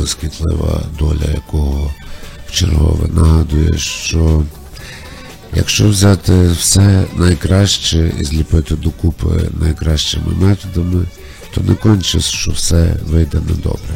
блискітлива 0.04 0.82
доля 0.98 1.30
якого 1.34 1.94
вчергове 2.46 3.08
нагадує, 3.08 3.78
що 3.78 4.42
якщо 5.54 5.88
взяти 5.88 6.48
все 6.48 7.04
найкраще 7.16 8.12
і 8.20 8.24
зліпити 8.24 8.74
докупи 8.74 9.50
найкращими 9.60 10.34
методами, 10.34 11.06
то 11.54 11.60
не 11.60 11.74
конче, 11.74 12.20
що 12.20 12.50
все 12.50 12.96
вийде 13.06 13.38
недобре. 13.48 13.93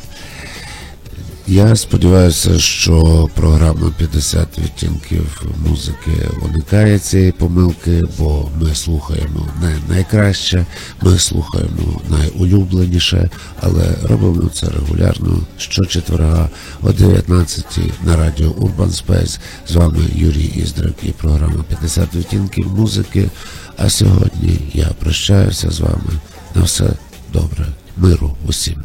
Я 1.51 1.77
сподіваюся, 1.77 2.59
що 2.59 3.29
програма 3.35 3.93
50 3.99 4.59
відтінків 4.59 5.43
музики 5.67 6.29
уникає 6.43 6.99
цієї 6.99 7.33
помилки, 7.33 8.05
бо 8.19 8.49
ми 8.61 8.75
слухаємо 8.75 9.49
не 9.63 9.95
найкраще, 9.95 10.67
ми 11.03 11.19
слухаємо 11.19 12.01
найулюбленіше, 12.09 13.31
але 13.61 13.95
робимо 14.03 14.51
це 14.55 14.67
регулярно 14.67 15.41
щочетверга 15.59 16.49
о 16.83 16.93
19 16.93 17.81
на 18.05 18.17
радіо 18.17 18.51
Urban 18.51 19.05
Space. 19.07 19.39
З 19.69 19.75
вами 19.75 20.05
Юрій 20.15 20.53
Іздрик 20.57 20.97
і 21.03 21.11
програма 21.11 21.65
50 21.69 22.15
відтінків 22.15 22.75
музики. 22.75 23.29
А 23.77 23.91
сьогодні 23.91 24.59
я 24.75 24.87
прощаюся 24.87 25.71
з 25.71 25.81
вами. 25.81 26.13
На 26.55 26.63
все 26.63 26.91
добре, 27.33 27.67
миру 27.97 28.37
усім. 28.49 28.78